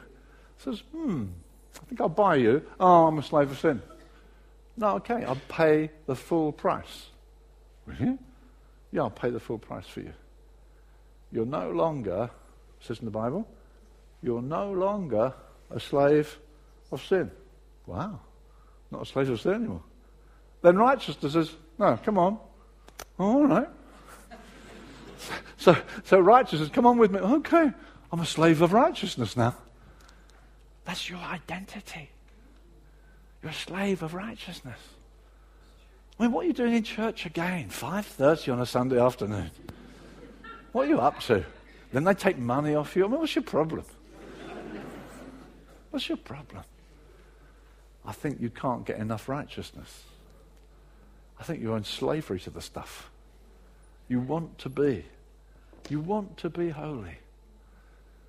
[0.57, 1.25] Says, Hmm,
[1.75, 2.63] I think I'll buy you.
[2.79, 3.81] Oh, I'm a slave of sin.
[4.75, 7.05] No, okay, I'll pay the full price.
[7.85, 8.17] Really?
[8.91, 10.13] Yeah, I'll pay the full price for you.
[11.31, 12.31] You're no longer,
[12.79, 13.47] says in the Bible,
[14.23, 15.33] you're no longer
[15.69, 16.39] a slave
[16.91, 17.29] of sin.
[17.85, 18.19] Wow.
[18.89, 19.83] Not a slave of sin anymore.
[20.63, 21.51] Then righteousness says,
[21.83, 22.37] no, come on.
[23.19, 23.67] Oh, all right.
[25.57, 25.75] So,
[26.05, 27.19] so righteousness, come on with me.
[27.19, 27.71] Okay,
[28.11, 29.55] I'm a slave of righteousness now.
[30.85, 32.09] That's your identity.
[33.41, 34.79] You're a slave of righteousness.
[36.17, 37.69] I mean, what are you doing in church again?
[37.69, 39.51] 5.30 on a Sunday afternoon.
[40.71, 41.43] What are you up to?
[41.91, 43.05] Then they take money off you.
[43.05, 43.83] I mean, what's your problem?
[45.91, 46.63] What's your problem?
[48.05, 50.03] I think you can't get enough righteousness.
[51.43, 53.11] I think you're in slavery to the stuff.
[54.07, 55.03] You want to be.
[55.89, 57.17] You want to be holy.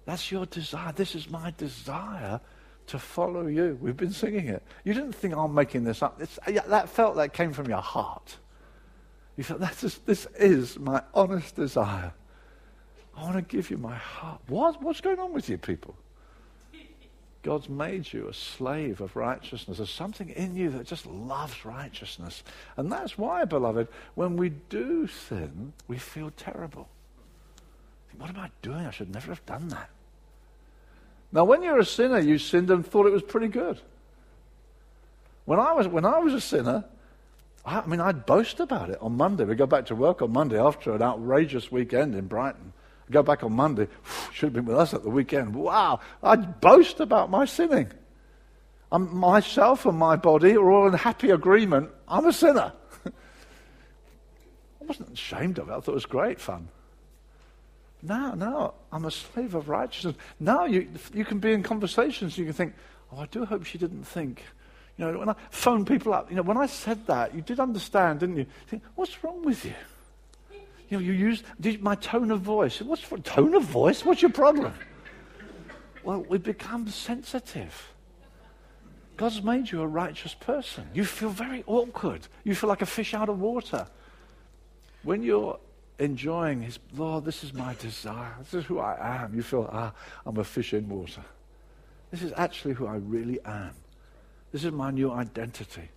[0.04, 0.90] That's your desire.
[0.90, 2.40] This is my desire
[2.88, 3.78] to follow you.
[3.80, 4.64] We've been singing it.
[4.82, 6.20] You didn't think I'm making this up.
[6.20, 8.36] It's, that felt that came from your heart.
[9.36, 12.12] You felt that is, this is my honest desire.
[13.16, 14.40] I want to give you my heart.
[14.48, 14.82] What?
[14.82, 15.94] What's going on with you people?
[17.44, 19.76] God's made you a slave of righteousness.
[19.76, 22.42] There's something in you that just loves righteousness.
[22.78, 26.88] And that's why, beloved, when we do sin, we feel terrible.
[28.16, 28.86] What am I doing?
[28.86, 29.90] I should never have done that.
[31.32, 33.78] Now, when you're a sinner, you sinned and thought it was pretty good.
[35.44, 36.84] When I was, when I was a sinner,
[37.66, 39.44] I, I mean, I'd boast about it on Monday.
[39.44, 42.72] We go back to work on Monday after an outrageous weekend in Brighton.
[43.08, 43.88] I go back on Monday.
[44.32, 45.54] Should have been with us at the weekend.
[45.54, 46.00] Wow.
[46.22, 47.92] I'd boast about my sinning.
[48.90, 51.90] I'm, myself and my body are all in happy agreement.
[52.06, 52.72] I'm a sinner.
[53.06, 55.72] I wasn't ashamed of it.
[55.72, 56.68] I thought it was great fun.
[58.04, 60.14] No, no, I'm a slave of righteousness.
[60.38, 62.74] Now you, you can be in conversations, you can think,
[63.10, 64.42] oh, I do hope she didn't think.
[64.98, 67.58] You know, when I phone people up, you know, when I said that, you did
[67.58, 68.42] understand, didn't you?
[68.42, 69.74] you think, what's wrong with you?
[70.88, 71.42] You know, you use
[71.80, 72.80] my tone of voice.
[72.80, 74.04] What's for tone of voice?
[74.04, 74.74] What's your problem?
[76.04, 77.92] well, we become sensitive.
[79.16, 80.88] God's made you a righteous person.
[80.92, 82.26] You feel very awkward.
[82.42, 83.86] You feel like a fish out of water.
[85.02, 85.58] When you're
[85.98, 88.34] enjoying his, Lord, this is my desire.
[88.40, 89.34] This is who I am.
[89.34, 89.92] You feel, ah,
[90.26, 91.24] I'm a fish in water.
[92.10, 93.72] This is actually who I really am.
[94.52, 95.88] This is my new identity.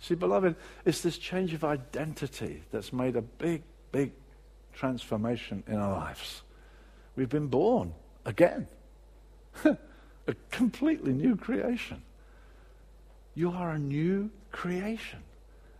[0.00, 0.54] See, beloved,
[0.84, 3.62] it's this change of identity that's made a big,
[3.92, 4.12] big
[4.72, 6.42] transformation in our lives.
[7.16, 8.68] We've been born again.
[9.64, 12.02] a completely new creation.
[13.34, 15.20] You are a new creation.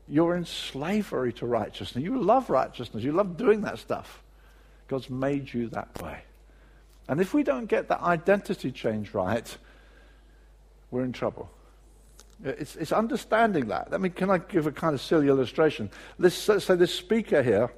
[0.08, 2.02] You're in slavery to righteousness.
[2.02, 3.04] You love righteousness.
[3.04, 4.22] You love doing that stuff.
[4.88, 6.22] God's made you that way.
[7.08, 9.56] And if we don't get that identity change right,
[10.90, 11.50] we're in trouble.
[12.44, 13.88] It's, it's understanding that.
[13.92, 15.90] I mean, can I give a kind of silly illustration?
[16.18, 17.70] Let's, let's say this speaker here,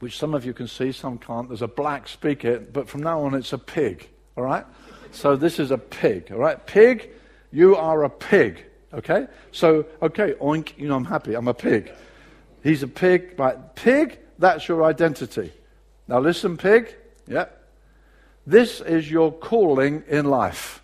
[0.00, 1.48] which some of you can see, some can't.
[1.48, 4.08] There's a black speaker, but from now on it's a pig.
[4.36, 4.64] All right?
[5.10, 6.30] So this is a pig.
[6.30, 6.64] All right?
[6.66, 7.10] Pig,
[7.50, 8.64] you are a pig.
[8.92, 9.26] Okay?
[9.52, 11.34] So, okay, oink, you know, I'm happy.
[11.34, 11.92] I'm a pig.
[12.62, 13.34] He's a pig.
[13.38, 13.56] Right?
[13.74, 15.52] Pig, that's your identity.
[16.06, 16.94] Now listen, pig.
[17.26, 17.46] Yeah.
[18.46, 20.82] This is your calling in life.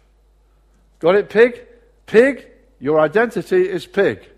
[0.98, 1.66] Got it, pig?
[2.06, 2.46] Pig,
[2.78, 4.28] your identity is pig.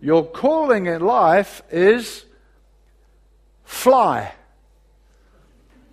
[0.00, 2.24] Your calling in life is
[3.70, 4.32] fly.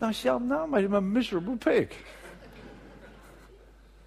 [0.02, 1.94] Now, see, I'm now made him a miserable pig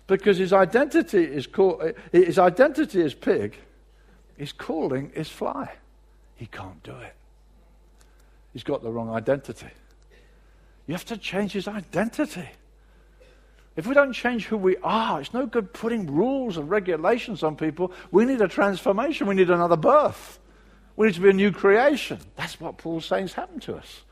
[0.06, 3.56] because his identity is called, his identity is pig,
[4.36, 5.72] his calling is fly.
[6.34, 7.14] He can't do it.
[8.52, 9.70] He's got the wrong identity.
[10.86, 12.48] You have to change his identity.
[13.76, 17.56] If we don't change who we are, it's no good putting rules and regulations on
[17.56, 17.92] people.
[18.10, 19.28] We need a transformation.
[19.28, 20.40] We need another birth.
[21.00, 22.18] We need to be a new creation.
[22.36, 24.02] That's what Paul's saying has happened to us.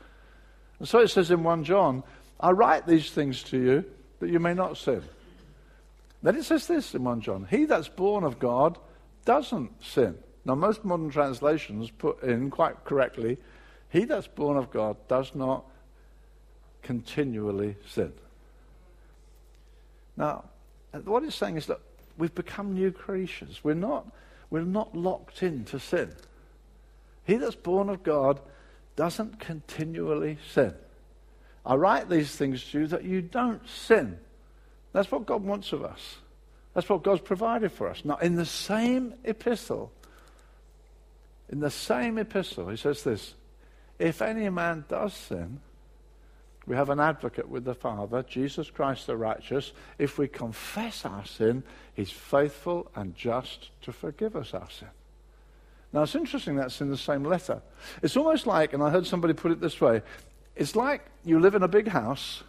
[0.79, 2.01] And so it says in 1 John,
[2.39, 3.85] I write these things to you
[4.19, 5.03] that you may not sin.
[6.23, 8.79] Then it says this in 1 John He that's born of God
[9.23, 10.17] doesn't sin.
[10.45, 13.37] Now, most modern translations put in quite correctly,
[13.91, 15.65] He that's born of God does not
[16.81, 18.13] continually sin.
[20.17, 20.45] Now,
[21.05, 21.81] what it's saying is that
[22.17, 23.59] we've become new creatures.
[23.63, 24.07] We're not,
[24.49, 26.15] we're not locked into sin.
[27.29, 28.39] He that's born of God
[28.95, 30.73] doesn't continually sin.
[31.63, 34.17] I write these things to you that you don't sin.
[34.93, 36.17] That's what God wants of us.
[36.73, 38.03] That's what God's provided for us.
[38.03, 39.91] Now, in the same epistle,
[41.49, 43.35] in the same epistle, he says this
[43.99, 45.59] If any man does sin,
[46.65, 49.71] we have an advocate with the Father, Jesus Christ the righteous.
[49.99, 51.61] If we confess our sin,
[51.93, 54.89] he's faithful and just to forgive us our sin.
[55.91, 57.61] Now, it's interesting that's in the same letter.
[58.03, 60.01] It's almost like, and I heard somebody put it this way
[60.55, 62.43] it's like you live in a big house,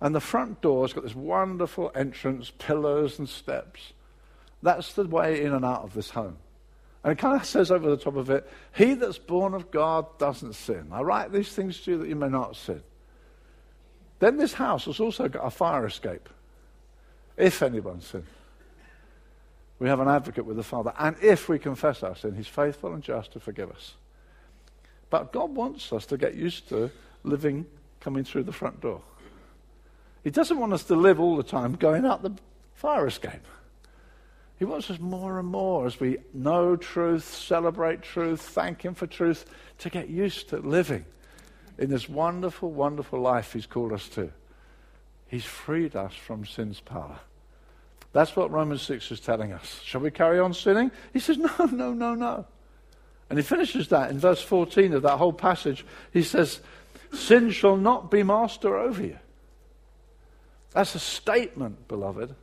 [0.00, 3.92] and the front door's got this wonderful entrance, pillars and steps.
[4.62, 6.38] That's the way in and out of this home.
[7.02, 10.18] And it kind of says over the top of it, He that's born of God
[10.18, 10.88] doesn't sin.
[10.90, 12.82] I write these things to you that you may not sin.
[14.20, 16.28] Then this house has also got a fire escape,
[17.36, 18.24] if anyone sins.
[19.78, 20.92] We have an advocate with the Father.
[20.98, 23.94] And if we confess our sin, He's faithful and just to forgive us.
[25.10, 26.90] But God wants us to get used to
[27.22, 27.66] living
[28.00, 29.02] coming through the front door.
[30.22, 32.32] He doesn't want us to live all the time going out the
[32.74, 33.46] fire escape.
[34.58, 39.06] He wants us more and more as we know truth, celebrate truth, thank Him for
[39.06, 39.44] truth,
[39.78, 41.04] to get used to living
[41.76, 44.30] in this wonderful, wonderful life He's called us to.
[45.26, 47.18] He's freed us from sin's power.
[48.14, 49.80] That's what Romans 6 is telling us.
[49.82, 50.92] Shall we carry on sinning?
[51.12, 52.46] He says, No, no, no, no.
[53.28, 55.84] And he finishes that in verse 14 of that whole passage.
[56.12, 56.60] He says,
[57.12, 59.18] Sin shall not be master over you.
[60.70, 62.34] That's a statement, beloved.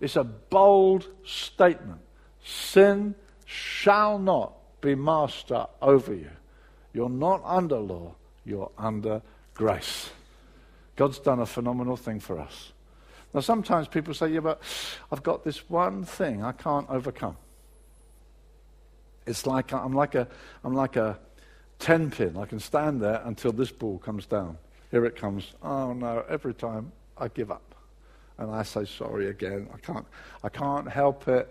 [0.00, 2.00] It's a bold statement.
[2.44, 6.30] Sin shall not be master over you.
[6.92, 9.20] You're not under law, you're under
[9.54, 10.10] grace.
[10.94, 12.71] God's done a phenomenal thing for us.
[13.34, 14.60] Now, sometimes people say, Yeah, but
[15.10, 17.36] I've got this one thing I can't overcome.
[19.26, 20.28] It's like I'm like a,
[20.64, 21.18] I'm like a
[21.78, 22.36] 10 pin.
[22.36, 24.58] I can stand there until this ball comes down.
[24.90, 25.52] Here it comes.
[25.62, 27.74] Oh no, every time I give up.
[28.38, 29.68] And I say sorry again.
[29.72, 30.06] I can't,
[30.42, 31.48] I can't help it.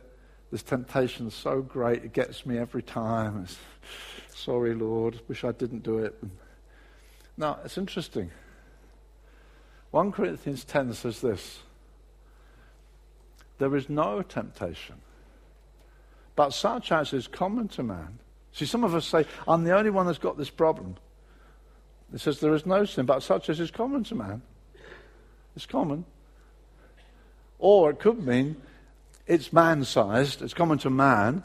[0.51, 3.43] This temptation's so great, it gets me every time.
[3.43, 3.57] It's,
[4.35, 6.21] sorry, Lord, wish I didn't do it.
[7.37, 8.29] Now, it's interesting.
[9.91, 11.59] 1 Corinthians 10 says this
[13.61, 14.95] There is no temptation,
[16.35, 18.17] but such as is common to man.
[18.53, 20.95] See, some of us say, I'm the only one that's got this problem.
[22.11, 24.41] It says there is no sin, but such as is common to man.
[25.55, 26.05] It's common.
[27.59, 28.59] Or it could mean
[29.27, 31.43] it's man sized, it's common to man.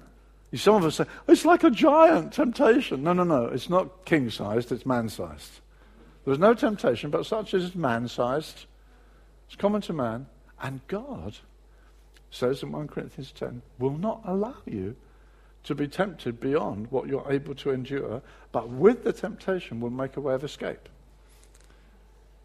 [0.55, 3.03] Some of us say, it's like a giant temptation.
[3.03, 3.45] No, no, no.
[3.49, 5.61] It's not king sized, it's man sized.
[6.25, 8.65] There's no temptation, but such as is man sized.
[9.49, 10.29] It's common to man.
[10.63, 11.37] And God
[12.31, 14.97] says in 1 Corinthians 10, will not allow you
[15.65, 18.23] to be tempted beyond what you're able to endure,
[18.53, 20.89] but with the temptation will make a way of escape.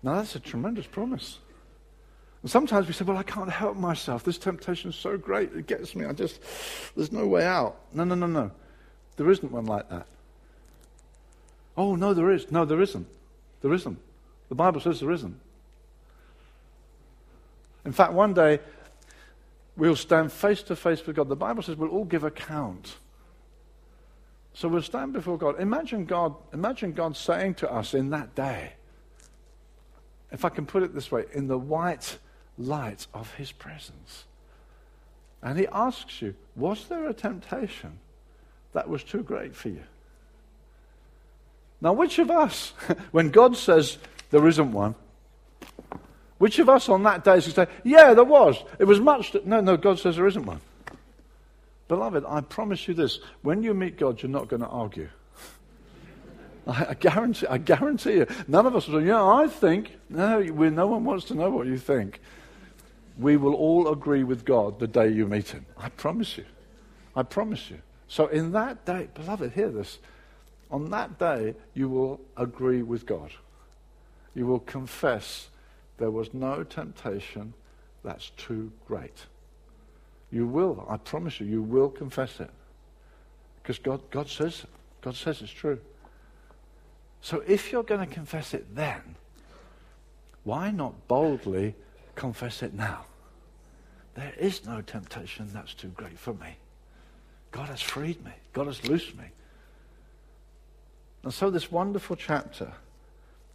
[0.02, 1.38] Now that's a tremendous promise.
[2.42, 4.24] And sometimes we say, Well, I can't help myself.
[4.24, 6.06] This temptation is so great, it gets me.
[6.06, 6.42] I just,
[6.96, 7.78] there's no way out.
[7.94, 8.52] No, no, no, no.
[9.18, 10.08] There isn't one like that.
[11.78, 12.52] Oh, no, there is.
[12.52, 13.08] No, there isn't.
[13.62, 14.00] There isn't.
[14.50, 15.40] The Bible says there isn't.
[17.86, 18.60] In fact, one day
[19.78, 21.30] we'll stand face to face with God.
[21.30, 22.96] The Bible says we'll all give account.
[24.54, 25.60] So we'll stand before God.
[25.60, 28.74] Imagine God, imagine God saying to us in that day,
[30.32, 32.18] if I can put it this way, in the white
[32.58, 34.26] light of his presence.
[35.42, 38.00] And he asks you, was there a temptation
[38.74, 39.84] that was too great for you?
[41.82, 42.74] Now, which of us,
[43.12, 43.98] when God says
[44.30, 44.96] there isn't one,
[46.42, 48.64] which of us on that day is say, yeah, there was.
[48.80, 49.36] It was much.
[49.46, 50.60] No, no, God says there isn't one.
[51.88, 55.08] Beloved, I promise you this when you meet God, you're not going to argue.
[56.68, 58.28] I, I, guarantee, I guarantee you.
[58.48, 59.96] None of us will say, yeah, I think.
[60.10, 62.20] No, we, no one wants to know what you think.
[63.20, 65.68] We will all agree with God the day you meet Him.
[65.78, 66.46] I promise you.
[67.16, 67.78] I promise you.
[68.08, 70.00] So, in that day, beloved, hear this.
[70.72, 73.30] On that day, you will agree with God.
[74.34, 75.50] You will confess
[76.02, 77.54] there was no temptation
[78.04, 79.28] that's too great.
[80.32, 82.50] You will, I promise you, you will confess it.
[83.62, 84.66] Because God, God says
[85.02, 85.80] God says it's true.
[87.22, 89.16] So if you're going to confess it then,
[90.44, 91.76] why not boldly
[92.16, 93.06] confess it now?
[94.16, 96.58] There is no temptation that's too great for me.
[97.52, 98.32] God has freed me.
[98.54, 99.26] God has loosed me.
[101.24, 102.74] And so this wonderful chapter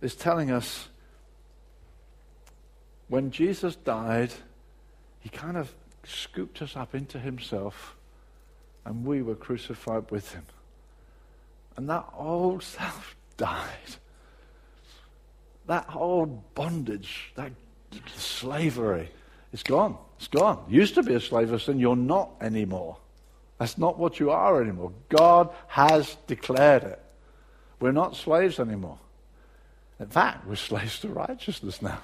[0.01, 0.89] is telling us
[3.09, 4.33] when Jesus died,
[5.21, 5.73] he kind of
[6.05, 7.97] scooped us up into himself
[8.85, 10.45] and we were crucified with him.
[11.77, 13.97] And that old self died.
[15.67, 17.51] That old bondage, that
[18.17, 19.11] slavery,
[19.53, 19.97] it's gone.
[20.19, 20.65] It's gone.
[20.69, 22.97] You used to be a slave of sin, you're not anymore.
[23.59, 24.93] That's not what you are anymore.
[25.09, 27.03] God has declared it.
[27.81, 28.99] We're not slaves anymore.
[29.99, 31.99] In fact, we're slaves to righteousness now.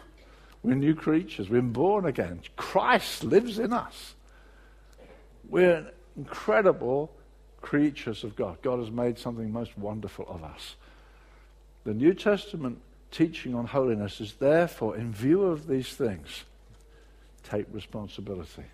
[0.62, 1.50] We're new creatures.
[1.50, 2.40] We're born again.
[2.56, 4.14] Christ lives in us.
[5.48, 7.10] We're incredible
[7.60, 8.58] creatures of God.
[8.62, 10.76] God has made something most wonderful of us.
[11.84, 12.78] The New Testament
[13.10, 16.44] teaching on holiness is therefore, in view of these things,
[17.42, 18.64] take responsibility.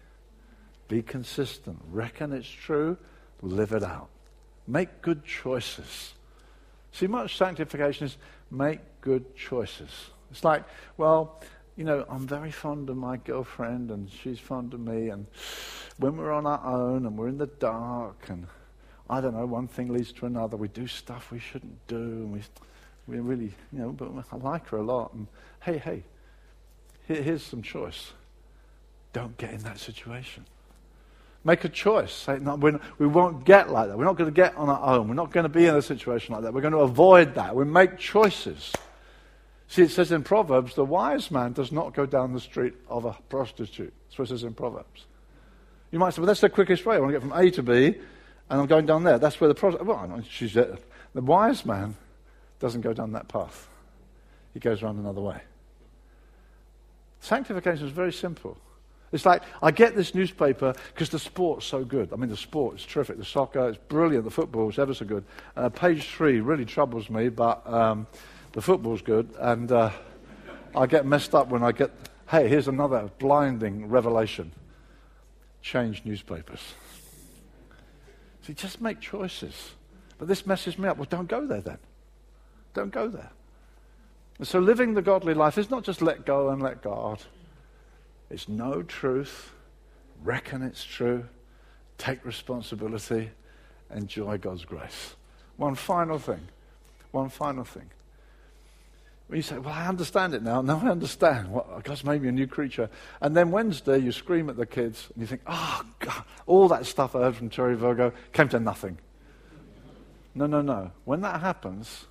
[0.89, 1.78] Be consistent.
[1.91, 2.97] Reckon it's true.
[3.43, 4.09] Live it out.
[4.66, 6.14] Make good choices.
[6.93, 8.16] See, much sanctification is
[8.51, 9.91] make good choices.
[10.30, 10.64] It's like,
[10.97, 11.41] well,
[11.79, 15.11] you know, I'm very fond of my girlfriend and she's fond of me.
[15.11, 15.26] And
[15.99, 18.49] when we're on our own and we're in the dark and
[19.09, 21.97] I don't know, one thing leads to another, we do stuff we shouldn't do.
[21.97, 22.41] And we,
[23.07, 25.14] we really, you know, but I like her a lot.
[25.14, 25.29] And
[25.62, 26.03] hey, hey,
[27.07, 28.11] here, here's some choice.
[29.12, 30.47] Don't get in that situation.
[31.45, 32.12] Make a choice.
[32.12, 33.97] Say, no, we won't get like that.
[33.97, 35.07] We're not going to get on our own.
[35.07, 36.53] We're not going to be in a situation like that.
[36.53, 37.55] We're going to avoid that.
[37.55, 38.72] We make choices.
[39.69, 43.05] See, it says in Proverbs, the wise man does not go down the street of
[43.05, 43.93] a prostitute.
[44.07, 45.05] That's what it says in Proverbs.
[45.91, 46.97] You might say, well, that's the quickest way.
[46.97, 49.19] I want to get from A to B, and I'm going down there.
[49.19, 49.87] That's where the prostitute.
[49.87, 50.77] Well, she's, uh,
[51.14, 51.97] the wise man
[52.61, 53.69] doesn't go down that path.
[54.55, 55.41] He goes around another way.
[57.21, 58.57] Sanctification is very simple.
[59.12, 62.12] It's like, I get this newspaper because the sport's so good.
[62.12, 63.19] I mean, the sport is terrific.
[63.19, 64.25] The soccer is brilliant.
[64.25, 65.25] The football is ever so good.
[65.57, 68.07] Uh, page three really troubles me, but um,
[68.53, 69.35] the football's good.
[69.39, 69.91] And uh,
[70.75, 71.91] I get messed up when I get,
[72.29, 74.53] hey, here's another blinding revelation.
[75.63, 76.75] Change newspapers.
[78.43, 79.73] See, just make choices.
[80.19, 80.97] But this messes me up.
[80.97, 81.79] Well, don't go there then.
[82.75, 83.31] Don't go there.
[84.39, 87.23] And so living the godly life is not just let go and let God.
[88.31, 89.53] It's know truth,
[90.23, 91.27] reckon it's true,
[91.97, 93.31] take responsibility,
[93.95, 95.17] enjoy God's grace.
[95.57, 96.47] One final thing.
[97.11, 97.91] One final thing.
[99.31, 100.62] You say, Well, I understand it now.
[100.62, 101.51] Now I understand.
[101.51, 102.89] What, God's made me a new creature.
[103.20, 106.87] And then Wednesday, you scream at the kids and you think, Oh, God, all that
[106.87, 108.99] stuff I heard from Terry Virgo came to nothing.
[110.35, 110.93] No, no, no.
[111.05, 112.07] When that happens,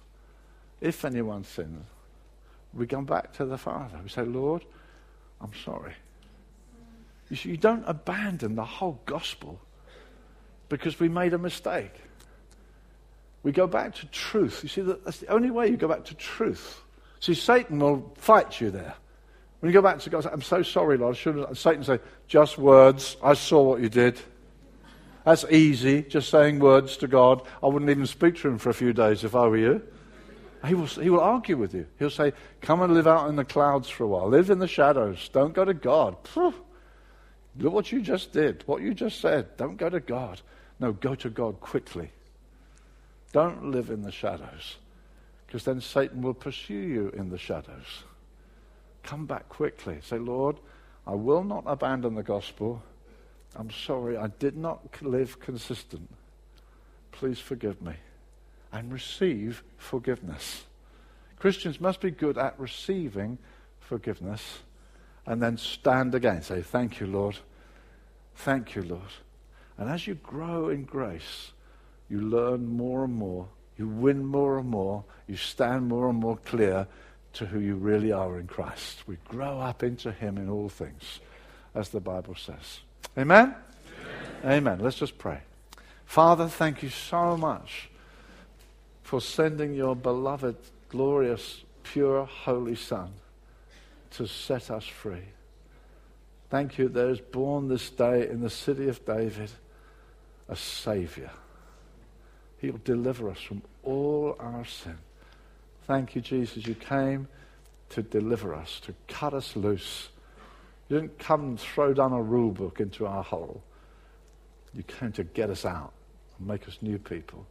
[0.79, 1.85] if anyone sins,
[2.73, 3.99] we come back to the Father.
[4.03, 4.63] We say, Lord,
[5.41, 5.93] I'm sorry.
[7.29, 9.59] You see, you don't abandon the whole gospel
[10.69, 11.93] because we made a mistake.
[13.43, 14.59] We go back to truth.
[14.61, 16.81] You see, that's the only way you go back to truth.
[17.19, 18.95] See, Satan will fight you there.
[19.59, 21.17] When you go back to God, I'm so sorry, Lord.
[21.17, 23.17] Satan say, just words.
[23.23, 24.19] I saw what you did.
[25.25, 27.41] That's easy, just saying words to God.
[27.61, 29.81] I wouldn't even speak to him for a few days if I were you.
[30.65, 31.85] He will, he will argue with you.
[31.99, 34.27] He'll say, Come and live out in the clouds for a while.
[34.27, 35.29] Live in the shadows.
[35.29, 36.15] Don't go to God.
[36.35, 39.57] Look what you just did, what you just said.
[39.57, 40.41] Don't go to God.
[40.79, 42.11] No, go to God quickly.
[43.33, 44.77] Don't live in the shadows,
[45.47, 48.03] because then Satan will pursue you in the shadows.
[49.03, 49.99] Come back quickly.
[50.01, 50.57] Say, Lord,
[51.07, 52.83] I will not abandon the gospel.
[53.55, 56.09] I'm sorry, I did not live consistent.
[57.13, 57.93] Please forgive me.
[58.73, 60.65] And receive forgiveness.
[61.39, 63.37] Christians must be good at receiving
[63.79, 64.59] forgiveness
[65.25, 66.41] and then stand again.
[66.41, 67.37] Say, Thank you, Lord.
[68.35, 69.01] Thank you, Lord.
[69.77, 71.51] And as you grow in grace,
[72.09, 76.37] you learn more and more, you win more and more, you stand more and more
[76.37, 76.87] clear
[77.33, 79.07] to who you really are in Christ.
[79.07, 81.19] We grow up into Him in all things,
[81.75, 82.79] as the Bible says.
[83.17, 83.55] Amen?
[84.43, 84.57] Amen.
[84.57, 84.79] Amen.
[84.79, 85.41] Let's just pray.
[86.05, 87.89] Father, thank you so much
[89.03, 90.57] for sending your beloved,
[90.89, 93.11] glorious, pure, holy Son
[94.11, 95.25] to set us free.
[96.49, 99.51] Thank you, there is born this day in the city of David
[100.47, 101.31] a Savior.
[102.59, 104.97] He'll deliver us from all our sin.
[105.85, 106.65] Thank you, Jesus.
[106.65, 107.27] You came
[107.89, 110.09] to deliver us, to cut us loose.
[110.89, 113.61] You didn't come and throw down a rule book into our hole.
[114.73, 115.93] You came to get us out
[116.37, 117.45] and make us new people.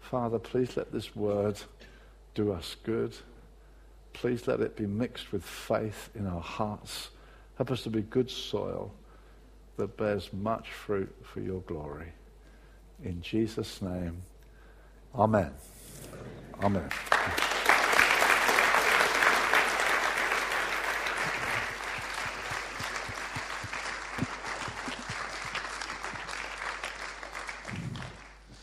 [0.00, 1.60] Father, please let this word
[2.34, 3.14] do us good.
[4.12, 7.10] Please let it be mixed with faith in our hearts.
[7.56, 8.92] Help us to be good soil
[9.76, 12.12] that bears much fruit for your glory.
[13.02, 14.22] In Jesus' name,
[15.14, 15.52] amen.
[16.62, 16.88] Amen.